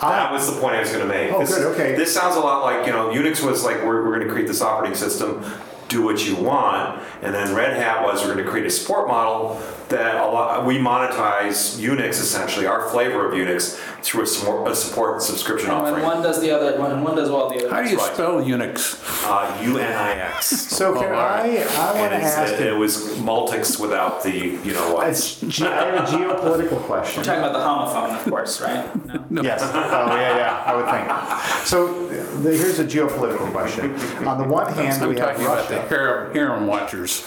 [0.00, 1.32] That was the point I was going to make.
[1.32, 1.94] Oh, this, good, okay.
[1.96, 4.46] This sounds a lot like you know Unix was like we're, we're going to create
[4.46, 5.44] this operating system,
[5.88, 9.08] do what you want, and then Red Hat was we're going to create a support
[9.08, 14.68] model that a lot, we monetize Unix essentially our flavor of Unix through a support,
[14.70, 16.04] a support subscription And when offering.
[16.04, 17.70] one does the other, when one does well, the other.
[17.74, 18.12] How do you right.
[18.14, 19.00] spell Unix?
[19.24, 20.42] Uh, UNIX.
[20.42, 24.72] So can Oh, I, I want to ask, it, it was Multics without the you
[24.72, 25.08] know what.
[25.08, 27.20] it's, ge- I have a geopolitical question.
[27.20, 29.30] We're talking about the homophone, of course, right?
[29.30, 29.42] No.
[29.42, 29.62] Yes.
[29.62, 29.68] Oh,
[30.16, 31.66] yeah, yeah, I would think.
[31.66, 32.08] So
[32.42, 33.94] the, here's a geopolitical question.
[34.26, 37.24] On the one hand, I'm we have talking about the harem, harem watchers.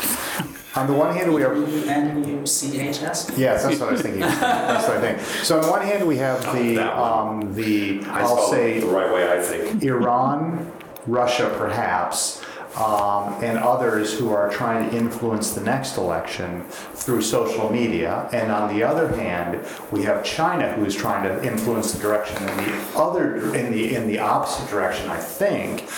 [0.76, 1.53] On the one hand, we have
[1.88, 3.32] N-U-C-H-S?
[3.38, 4.22] Yes, that's what I was thinking.
[4.22, 5.20] That's what I think.
[5.43, 7.43] So on the one hand, we have the, That one.
[7.43, 9.84] um, the, I I'll spelled it say, the right way, I think.
[9.84, 10.72] Iran,
[11.07, 12.43] Russia perhaps,
[12.78, 16.63] um, and others who are trying to influence the next election
[16.93, 18.30] through social media.
[18.32, 22.38] And on the other hand, we have China who is trying to influence the direction
[22.47, 25.89] in the other, in the, in the opposite direction, I think,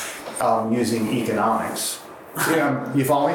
[0.42, 2.00] um, using economics.
[2.38, 3.34] Yeah, you follow me?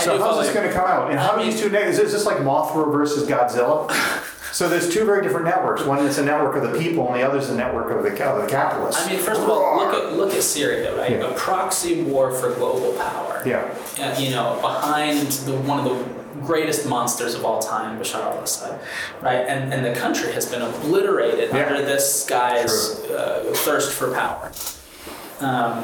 [0.00, 1.10] So how's this going to come out?
[1.10, 3.90] And how do these two, neg- is this like Mothra versus Godzilla?
[4.54, 5.82] So there's two very different networks.
[5.82, 8.24] One is a network of the people, and the other is a network of the,
[8.24, 9.04] of the capitalists.
[9.04, 11.10] I mean, first of all, look at look at Syria, right?
[11.10, 11.28] Yeah.
[11.28, 13.42] A proxy war for global power.
[13.44, 13.76] yeah.
[13.98, 18.78] uh, you know, behind the, one of the greatest monsters of all time, Bashar al-Assad,
[19.20, 19.40] right?
[19.44, 21.66] And, and the country has been obliterated Yeah.
[21.66, 24.52] under this guy's uh, thirst for power.
[25.40, 25.82] Um,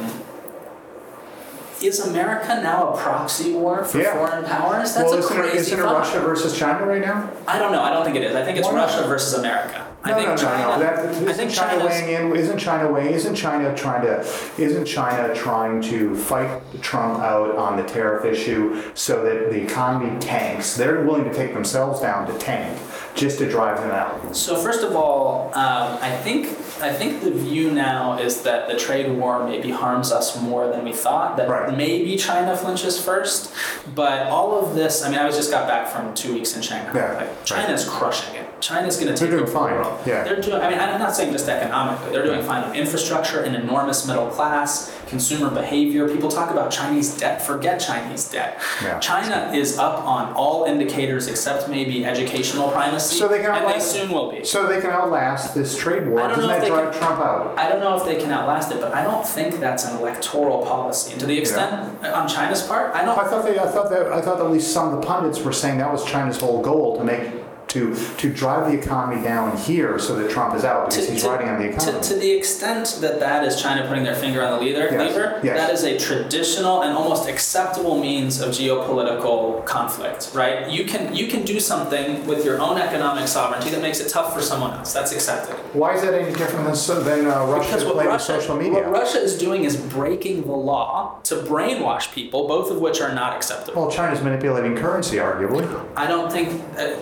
[1.82, 4.14] is America now a proxy war for Yeah.
[4.14, 4.94] foreign powers?
[4.94, 5.82] That's well, a isn't crazy it, isn't it.
[5.82, 7.30] Russia versus China right now?
[7.46, 7.82] I don't know.
[7.82, 8.34] I don't think it is.
[8.36, 8.86] I think it's Why not?
[8.88, 9.86] Russia versus America.
[10.02, 10.68] I No, think no, no, China.
[10.68, 10.78] no.
[10.78, 12.36] That, I isn't think China China's- weighing in?
[12.36, 13.12] Isn't China weighing?
[13.12, 14.24] Isn't China trying to?
[14.58, 16.50] Isn't China trying to fight
[16.80, 20.74] Trump out on the tariff issue so that the economy tanks?
[20.76, 22.78] They're willing to take themselves down to tank
[23.14, 24.34] just to drive him out.
[24.34, 26.48] So first of all, um, I think
[26.82, 30.84] I think the view now is that the trade war maybe harms us more than
[30.84, 31.36] we thought.
[31.36, 31.76] That Right.
[31.76, 33.50] maybe China flinches first,
[33.94, 35.04] but all of this.
[35.04, 36.92] I mean, I was just got back from two weeks in Shanghai.
[36.94, 38.49] Yeah, Like, China's crushing it.
[38.60, 40.00] China's going to take doing over fine, the world.
[40.06, 40.22] yeah.
[40.24, 40.60] They're doing.
[40.60, 42.12] I mean, I'm not saying just economically.
[42.12, 46.08] They're doing fine on infrastructure, an enormous middle class, consumer behavior.
[46.08, 47.42] People talk about Chinese debt.
[47.42, 48.60] Forget Chinese debt.
[48.82, 48.98] Yeah.
[49.00, 53.16] China is up on all indicators except maybe educational primacy.
[53.16, 54.44] So they can outlast, and they soon will be.
[54.44, 56.20] So they can outlast this trade war.
[56.20, 57.58] I don't Doesn't know if that they drive can- Trump out?
[57.58, 60.64] I don't know if they can outlast it, but I don't think that's an electoral
[60.66, 61.12] policy.
[61.12, 63.18] And to the extent uh, on China's part, I I don't.
[63.18, 63.58] I thought they.
[63.58, 64.12] I thought that.
[64.12, 66.98] I thought at least some of the pundits were saying that was China's whole goal
[66.98, 67.32] to make
[67.70, 71.22] to to drive the economy down here so that Trump is out because To, he's
[71.22, 72.00] to- riding on the economy.
[72.02, 74.92] to to, the extent that that is China putting their finger on the leader, Yes,
[75.14, 75.56] lever, yes.
[75.56, 80.68] that is a traditional and almost acceptable means of geopolitical conflict, right?
[80.68, 84.34] You can you can do something with your own economic sovereignty that makes it tough
[84.34, 84.92] for someone else.
[84.92, 85.54] That's accepted.
[85.74, 88.72] Why is that any different than than uh, Russia Because what playing Russia, social media?
[88.72, 93.14] what Russia is doing is breaking the law to brainwash people, both of which are
[93.14, 93.82] not acceptable.
[93.82, 95.64] Well, China's manipulating currency, arguably.
[95.96, 96.48] I don't think
[96.78, 97.00] uh,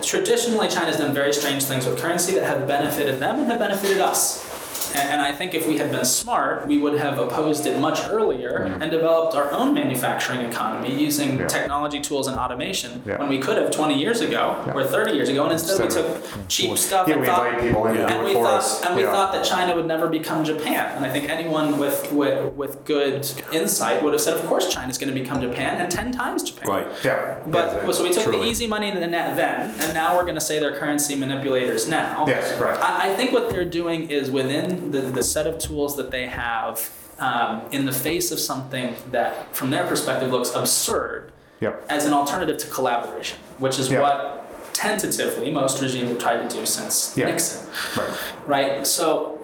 [0.59, 3.99] traditionally China's done very strange things with currency that have benefited them and have benefited
[3.99, 4.48] us.
[4.95, 7.99] And, and I think if we had been smart, we would have opposed it much
[8.09, 11.47] earlier and developed our own manufacturing economy using Yeah.
[11.47, 13.19] technology tools and automation Yeah.
[13.19, 14.73] when we could have 20 years ago Yeah.
[14.73, 15.43] or 30 years ago.
[15.43, 16.07] And instead, we took
[16.47, 19.11] cheap stuff and we thought, invite people in to and we thought, and we Yeah.
[19.11, 20.93] thought that China would never become Japan.
[20.95, 24.97] And I think anyone with, with, with good insight would have said, of course, China's
[24.97, 26.67] going to become Japan and 10 times Japan.
[26.69, 26.87] Right.
[27.03, 27.35] Yeah.
[27.47, 30.41] But yeah, so we took the easy money then, then, and now we're going to
[30.41, 32.25] say they're currency manipulators now.
[32.27, 32.79] Yes, correct.
[32.81, 36.25] I, I think what they're doing is within the, the set of tools that they
[36.27, 41.85] have, um, in the face of something that, from their perspective, looks absurd, Yep.
[41.89, 43.99] as an alternative to collaboration, which is Yeah.
[44.01, 47.25] what tentatively most regimes have tried to do since Yeah.
[47.25, 47.67] Nixon
[47.97, 48.09] Right.
[48.47, 48.87] right?
[48.87, 49.38] So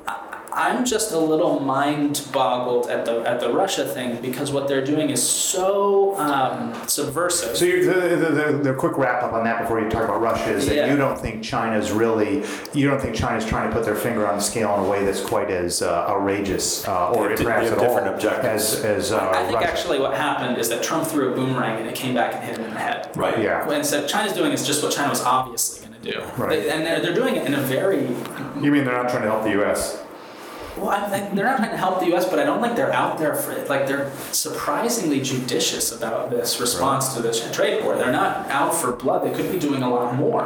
[0.58, 4.86] I'm just a little mind boggled at the at the Russia thing because what they're
[4.86, 7.58] doing is so um, subversive.
[7.58, 10.52] So the, the, the, the quick wrap up on that before you talk about Russia
[10.52, 10.92] is that Yeah.
[10.92, 14.38] you don't think China's really, you don't think China's trying to put their finger on
[14.38, 17.70] the scale in a way that's quite as uh, outrageous uh, or They perhaps they
[17.72, 18.76] have at all different objectives.
[18.76, 19.68] as, as uh, I think Russia.
[19.68, 22.58] actually what happened is that Trump threw a boomerang and it came back and hit
[22.58, 23.12] him in the head.
[23.18, 23.38] Right.
[23.42, 23.70] Yeah.
[23.70, 26.22] And so China's doing is just what China was obviously going to do.
[26.42, 26.50] Right.
[26.62, 28.04] They- and they're, they're doing it in a very
[28.64, 30.02] You mean they're not trying to help the U.S.?
[30.78, 32.92] Well, I think they're not trying to help the U.S., but I don't think they're
[32.94, 33.70] out there for it.
[33.70, 37.96] Like they're surprisingly judicious about this response to this trade war.
[37.96, 39.24] They're not out for blood.
[39.26, 40.44] They could be doing a lot more,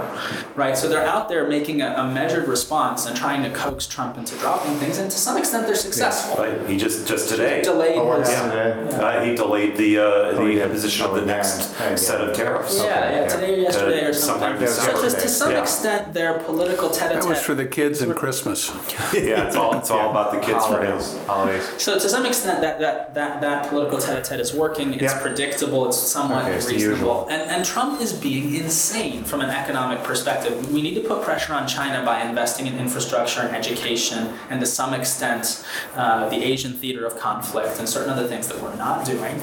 [0.55, 0.77] right?
[0.77, 4.35] So they're out there making a, a measured response and trying to coax Trump into
[4.37, 6.43] dropping things, and to some extent they're successful.
[6.43, 6.67] Right.
[6.69, 7.61] He just just today.
[7.63, 9.03] Delayed Oh, what his- happened today?
[9.03, 10.63] Uh, he delayed the uh, Oh, the yeah.
[10.65, 11.95] imposition of Oh, the next Yeah.
[11.95, 12.77] set of tariffs.
[12.77, 13.27] Yeah, Okay, yeah, yeah.
[13.27, 14.41] today or yesterday or something.
[14.41, 15.61] sometime this So just to some Yeah.
[15.61, 17.21] extent, their political tete-a-tete.
[17.23, 18.69] That was for the kids and Christmas.
[19.13, 20.91] Yeah, it's all it's all about the kids for him.
[20.91, 21.17] Holidays.
[21.25, 21.65] Holidays.
[21.77, 24.93] So to some extent, that that that, that political tete-a-tete is working.
[24.93, 25.21] It's Yeah.
[25.21, 25.87] predictable.
[25.87, 27.27] It's somewhat Okay, it's reasonable.
[27.29, 30.53] And and Trump is being insane from an economic perspective.
[30.71, 34.65] We need to put pressure on China by investing in infrastructure and education, and to
[34.79, 35.65] some extent,
[35.95, 39.41] uh, the Asian theater of conflict and certain other things that we're not doing.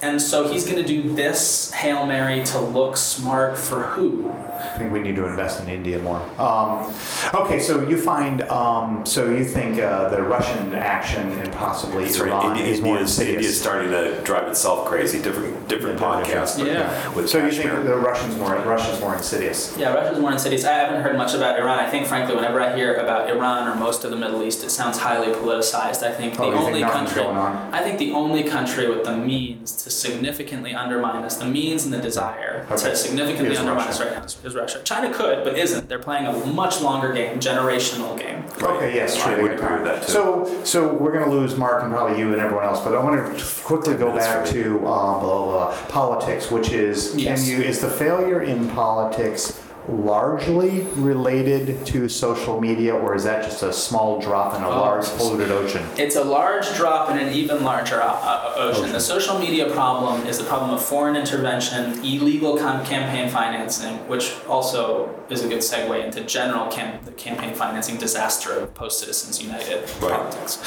[0.00, 4.30] And so he's going to do this hail mary to look smart for who?
[4.30, 6.20] I think we need to invest in India more.
[6.40, 6.92] Um,
[7.34, 12.20] okay, so you find, um, so you think uh, the Russian action and possibly That's
[12.20, 12.60] Iran right.
[12.64, 13.60] is more India's, India's insidious.
[13.60, 15.20] starting to drive itself crazy.
[15.20, 16.64] Different different Yeah, podcasts.
[16.64, 17.08] Yeah.
[17.14, 19.76] With So you think the Russians more, Russia's more insidious?
[19.76, 20.64] Yeah, Russia's more insidious.
[20.64, 21.78] I haven't heard much about Iran.
[21.80, 24.70] I think, frankly, whenever I hear about Iran or most of the Middle East, it
[24.70, 26.02] sounds highly politicized.
[26.04, 27.74] I think the Oh, you think only nothing's country, going on?
[27.74, 31.92] I think the only country with the means to significantly undermine us, the means and
[31.92, 32.90] the desire Okay.
[32.90, 33.90] to significantly Is undermine Russia.
[33.90, 34.80] us right now is, is Russia.
[34.84, 35.88] China could, but isn't.
[35.88, 38.44] They're playing a much longer game, generational game.
[38.62, 39.36] Okay, yes, true.
[39.36, 40.12] they would got agree with that, too.
[40.12, 43.02] So, so we're going to lose Mark and probably you and everyone else, but I
[43.02, 47.14] want to quickly go minutes back for to uh, blah, blah, blah, politics, which is
[47.16, 47.40] Yes.
[47.48, 53.44] can you is the failure in politics largely related to social media, or is that
[53.44, 54.80] just a small drop in a oh.
[54.80, 55.84] large polluted ocean?
[55.96, 58.92] It's a large drop in an even larger uh, uh, o- o- ocean.
[58.92, 64.34] The social media problem is the problem of foreign intervention, illegal com- campaign financing, which
[64.46, 69.42] also is a good segue into general cam- the campaign financing disaster of post Citizens
[69.42, 70.12] United Right.
[70.12, 70.62] politics,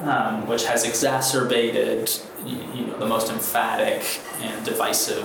[0.00, 2.10] um, which has exacerbated
[2.44, 5.24] you know, the most emphatic and divisive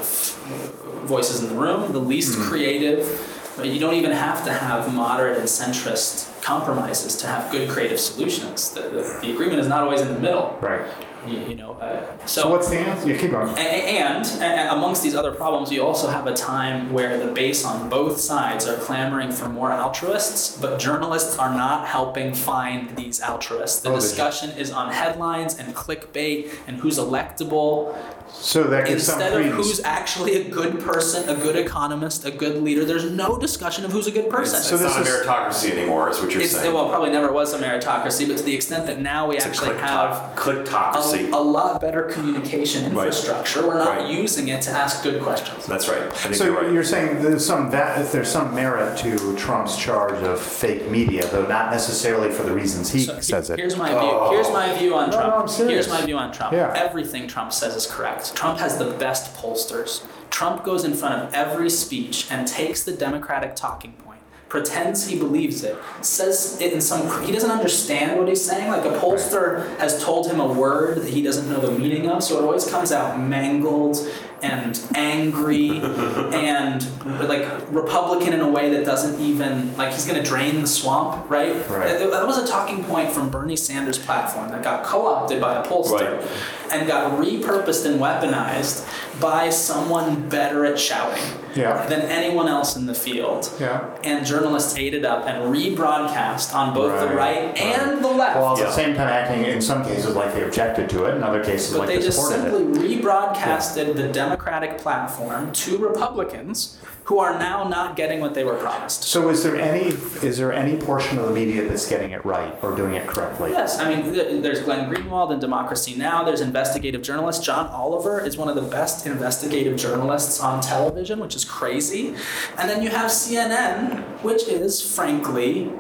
[1.06, 2.44] voices in the room, the least hmm.
[2.44, 3.32] creative.
[3.58, 8.00] But you don't even have to have moderate and centrist compromises to have good creative
[8.00, 8.72] solutions.
[8.72, 10.58] The, the, the agreement is not always in the middle.
[10.62, 10.86] Right.
[11.26, 13.08] You, you know, uh, So what's the answer?
[13.08, 13.48] You keep going.
[13.58, 17.32] a- a- And, and amongst these other problems, you also have a time where the
[17.32, 22.96] base on both sides are clamoring for more altruists, but journalists are not helping find
[22.96, 23.80] these altruists.
[23.80, 27.96] The Oh, the- discussion is on headlines and clickbait and who's electable
[28.40, 29.68] So that gives some instead of credence.
[29.68, 32.86] who's actually a good person, a good economist, a good leader.
[32.86, 34.62] There's no discussion of who's a good person.
[34.62, 36.74] So It's this not a meritocracy anymore, is what you're it's, saying.
[36.74, 39.46] well, it probably never was a meritocracy, but to the extent that now we It's
[39.46, 41.32] a actually click have clickocracy.
[41.32, 43.08] a, a lot better communication Right.
[43.08, 43.66] infrastructure.
[43.68, 44.10] We're not Right.
[44.12, 45.66] using it to ask good questions.
[45.66, 46.04] That's right.
[46.04, 46.72] I think So you're right.
[46.72, 51.46] you're saying there's some va- there's some merit to Trump's charge of fake media, though
[51.48, 53.60] not necessarily for the reasons he So says he- it.
[53.60, 54.28] Here's my view.
[54.32, 54.76] Here's my oh.
[54.78, 55.34] view on No, Trump.
[55.36, 55.86] no, I'm serious.
[55.88, 56.54] Here's my view on Trump.
[56.54, 56.74] Yeah.
[56.76, 58.25] Everything Trump says is correct.
[58.34, 60.04] Trump has the best pollsters.
[60.30, 64.20] Trump goes in front of every speech and takes the Democratic talking point,
[64.50, 67.24] pretends he believes it, says it in some.
[67.26, 68.70] He doesn't understand what he's saying.
[68.70, 72.24] Like a pollster has told him a word that he doesn't know the meaning of,
[72.24, 73.98] so it always comes out mangled
[74.42, 80.28] and angry and like Republican in a way that doesn't even like he's going to
[80.28, 81.54] drain the swamp, right?
[81.70, 81.98] Right.
[81.98, 85.66] That, that was a talking point from Bernie Sanders' platform that got co-opted by a
[85.66, 86.65] pollster Right.
[86.76, 88.86] And got repurposed and weaponized
[89.22, 91.24] by someone better at shouting
[91.56, 91.86] Yeah.
[91.88, 93.50] than anyone else in the field.
[93.60, 93.82] Yeah.
[94.04, 97.58] And journalists ate it up and rebroadcast on both the Right, right right.
[97.62, 98.38] and the left.
[98.38, 98.66] While at Yeah.
[98.66, 101.72] the same time acting in some cases like they objected to it, in other cases
[101.72, 103.02] But like they they just supported simply it.
[103.04, 109.04] rebroadcasted the Democratic platform to Republicans who are now not getting what they were promised.
[109.04, 109.90] So is there any
[110.24, 113.52] is there any portion of the media that's getting it right or doing it correctly?
[113.52, 117.46] Yes, I mean, there's Glenn Greenwald in Democracy Now!, there's investigative journalists.
[117.46, 122.16] John Oliver is one of the best investigative journalists on television, which is crazy.
[122.58, 125.72] And then you have CNN, which is, frankly,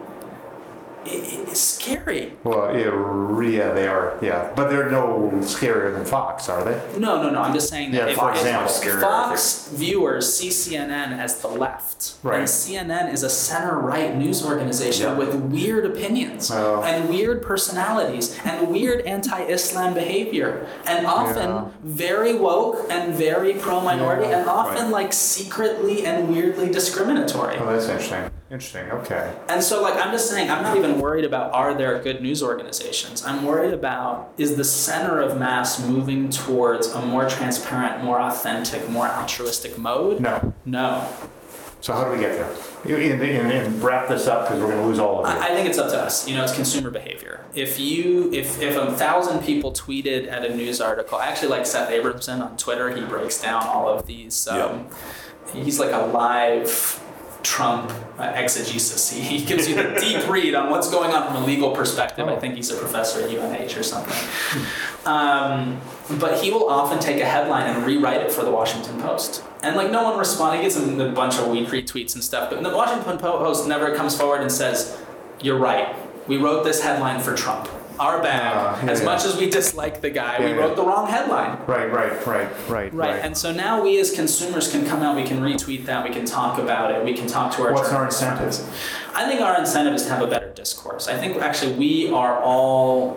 [1.06, 2.34] i- i- scary.
[2.44, 4.18] Well, yeah, yeah, they are.
[4.22, 6.80] Yeah, but they're no scarier than Fox, are they?
[7.00, 7.42] No, no, no.
[7.42, 12.14] I'm just saying that Yeah, if, for if Fox viewers see CNN as the left,
[12.24, 12.40] Right.
[12.40, 15.16] and CNN is a center-right news organization Yeah.
[15.18, 16.82] with weird opinions Oh.
[16.84, 21.64] and weird personalities and weird anti-Islam behavior, and often Yeah.
[21.84, 27.58] very woke and very pro-minority, and often like secretly and weirdly discriminatory.
[27.60, 28.30] Oh, that's interesting.
[28.52, 28.92] Interesting.
[28.92, 29.34] Okay.
[29.50, 32.44] And so, like, I'm just saying, I'm not even worried about are there good news
[32.44, 33.26] organizations.
[33.26, 38.88] I'm worried about is the center of mass moving towards a more transparent, more authentic,
[38.88, 40.20] more altruistic mode?
[40.20, 40.54] No.
[40.64, 41.12] No.
[41.82, 42.56] So how do we get there?
[42.86, 45.40] You- And, and, and wrap this up because we're going to lose all of you.
[45.42, 46.28] I, think it's up to us.
[46.28, 47.44] You know, it's consumer behavior.
[47.56, 51.66] If you, if if a thousand people tweeted at a news article, I actually like
[51.66, 52.96] Seth Abramson on Twitter.
[52.96, 54.48] He breaks down all of these.
[54.48, 54.88] Um,
[55.54, 57.02] He's like a live
[57.46, 59.12] Trump uh, exegesis.
[59.12, 62.28] He, he gives you the deep read on what's going on from a legal perspective.
[62.28, 64.18] I think he's a professor at UNH or something.
[65.06, 65.80] Um,
[66.20, 69.44] but he will often take a headline and rewrite it for the Washington Post.
[69.62, 70.58] And like no one responds.
[70.58, 72.50] He gets a, a bunch of weak retweets and stuff.
[72.50, 74.98] But the Washington Post never comes forward and says,
[75.40, 75.96] "You're right.
[76.28, 77.70] We wrote this headline for Trump.
[78.00, 78.52] Our bag.
[78.56, 79.06] Ah, yeah, as yeah.
[79.06, 80.58] much as we dislike the guy, Yeah, we yeah.
[80.58, 83.20] wrote the wrong headline." right, right, right, right, Right.
[83.24, 86.26] And so now we as consumers can come out, we can retweet that, we can
[86.26, 88.22] talk about it, we can talk to our What's our journalists.
[88.22, 89.14] incentive?
[89.16, 91.08] I think our incentive is to have a better discourse.
[91.08, 93.12] I think actually we are all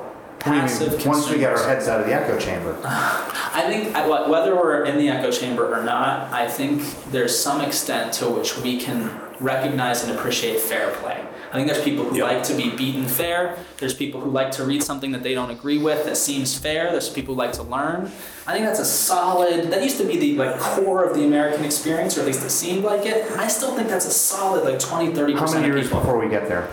[0.47, 1.07] mean, passive consumers.
[1.07, 2.77] once we get our heads out of the echo chamber.
[2.85, 3.95] I think
[4.29, 8.57] whether we're in the echo chamber or not, I think there's some extent to which
[8.59, 9.11] we can
[9.41, 11.25] recognize and appreciate fair play.
[11.51, 13.57] I think there's people who like to be beaten fair.
[13.79, 16.91] There's people who like to read something that they don't agree with that seems fair.
[16.91, 18.11] There's people who like to learn.
[18.47, 19.71] I think that's a solid.
[19.71, 22.51] That used to be the like core of the American experience, or at least it
[22.51, 23.31] seemed like it.
[23.33, 26.01] I still think that's a solid like 20, 30 How many of years people.
[26.01, 26.69] before we get there?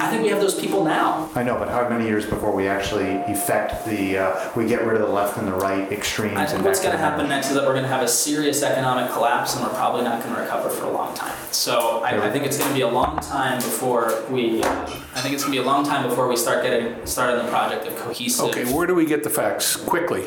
[0.00, 1.30] I think we have those people now.
[1.34, 5.00] I know, but how many years before we actually effect the, uh, we get rid
[5.00, 6.36] of the left and the right extremes?
[6.36, 8.08] I think and what's going to happen next is that we're going to have a
[8.08, 11.36] serious economic collapse, and we're probably not going to recover for a long time.
[11.50, 14.62] So I, I think it's going to be a long time before we.
[14.62, 14.68] Uh,
[15.14, 17.46] I think it's going to be a long time before we start getting started on
[17.46, 18.46] the project of cohesive.
[18.46, 19.76] Okay, where do we get the facts?
[19.76, 20.22] Quickly.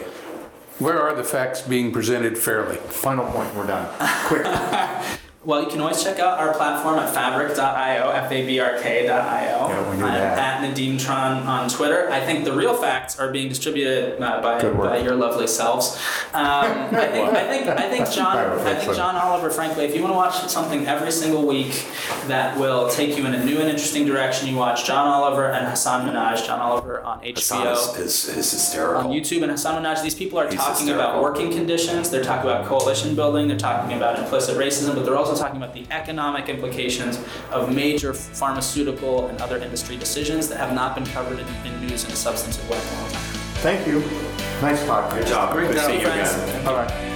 [0.78, 2.76] Where are the facts being presented fairly?
[2.76, 3.88] Final point, we're done.
[4.26, 4.46] Quick.
[5.46, 9.08] Well, you can always check out our platform at fabrk.io, F-A-B-R-K.io.
[9.08, 10.64] Yeah, we knew I'm that.
[10.64, 12.10] At Nadeem Tron on Twitter.
[12.10, 15.98] I think the real facts are being distributed uh, by, by your lovely selves.
[16.34, 19.52] Um, I think I think I think John I think John Oliver.
[19.52, 21.86] Frankly, if you want to watch something every single week
[22.26, 25.68] that will take you in a new and interesting direction, you watch John Oliver and
[25.68, 26.46] Hasan Minhaj.
[26.46, 29.12] John Oliver on HBO Hasan is, is, is hysterical.
[29.12, 31.12] on YouTube and Hasan Minhaj, these people are He's talking hysterical.
[31.12, 35.16] about working conditions, they're talking about coalition building, they're talking about implicit racism, but they're
[35.16, 37.20] also talking about the economic implications
[37.52, 42.04] of major pharmaceutical and other industry decisions that have not been covered in, in news
[42.04, 43.22] in a substantive way in a long time.
[43.62, 44.00] Thank you.
[44.62, 45.12] Nice talk.
[45.14, 45.54] Good job.
[45.54, 46.34] Good to see you friends.
[46.34, 46.68] again.
[46.68, 47.15] All right.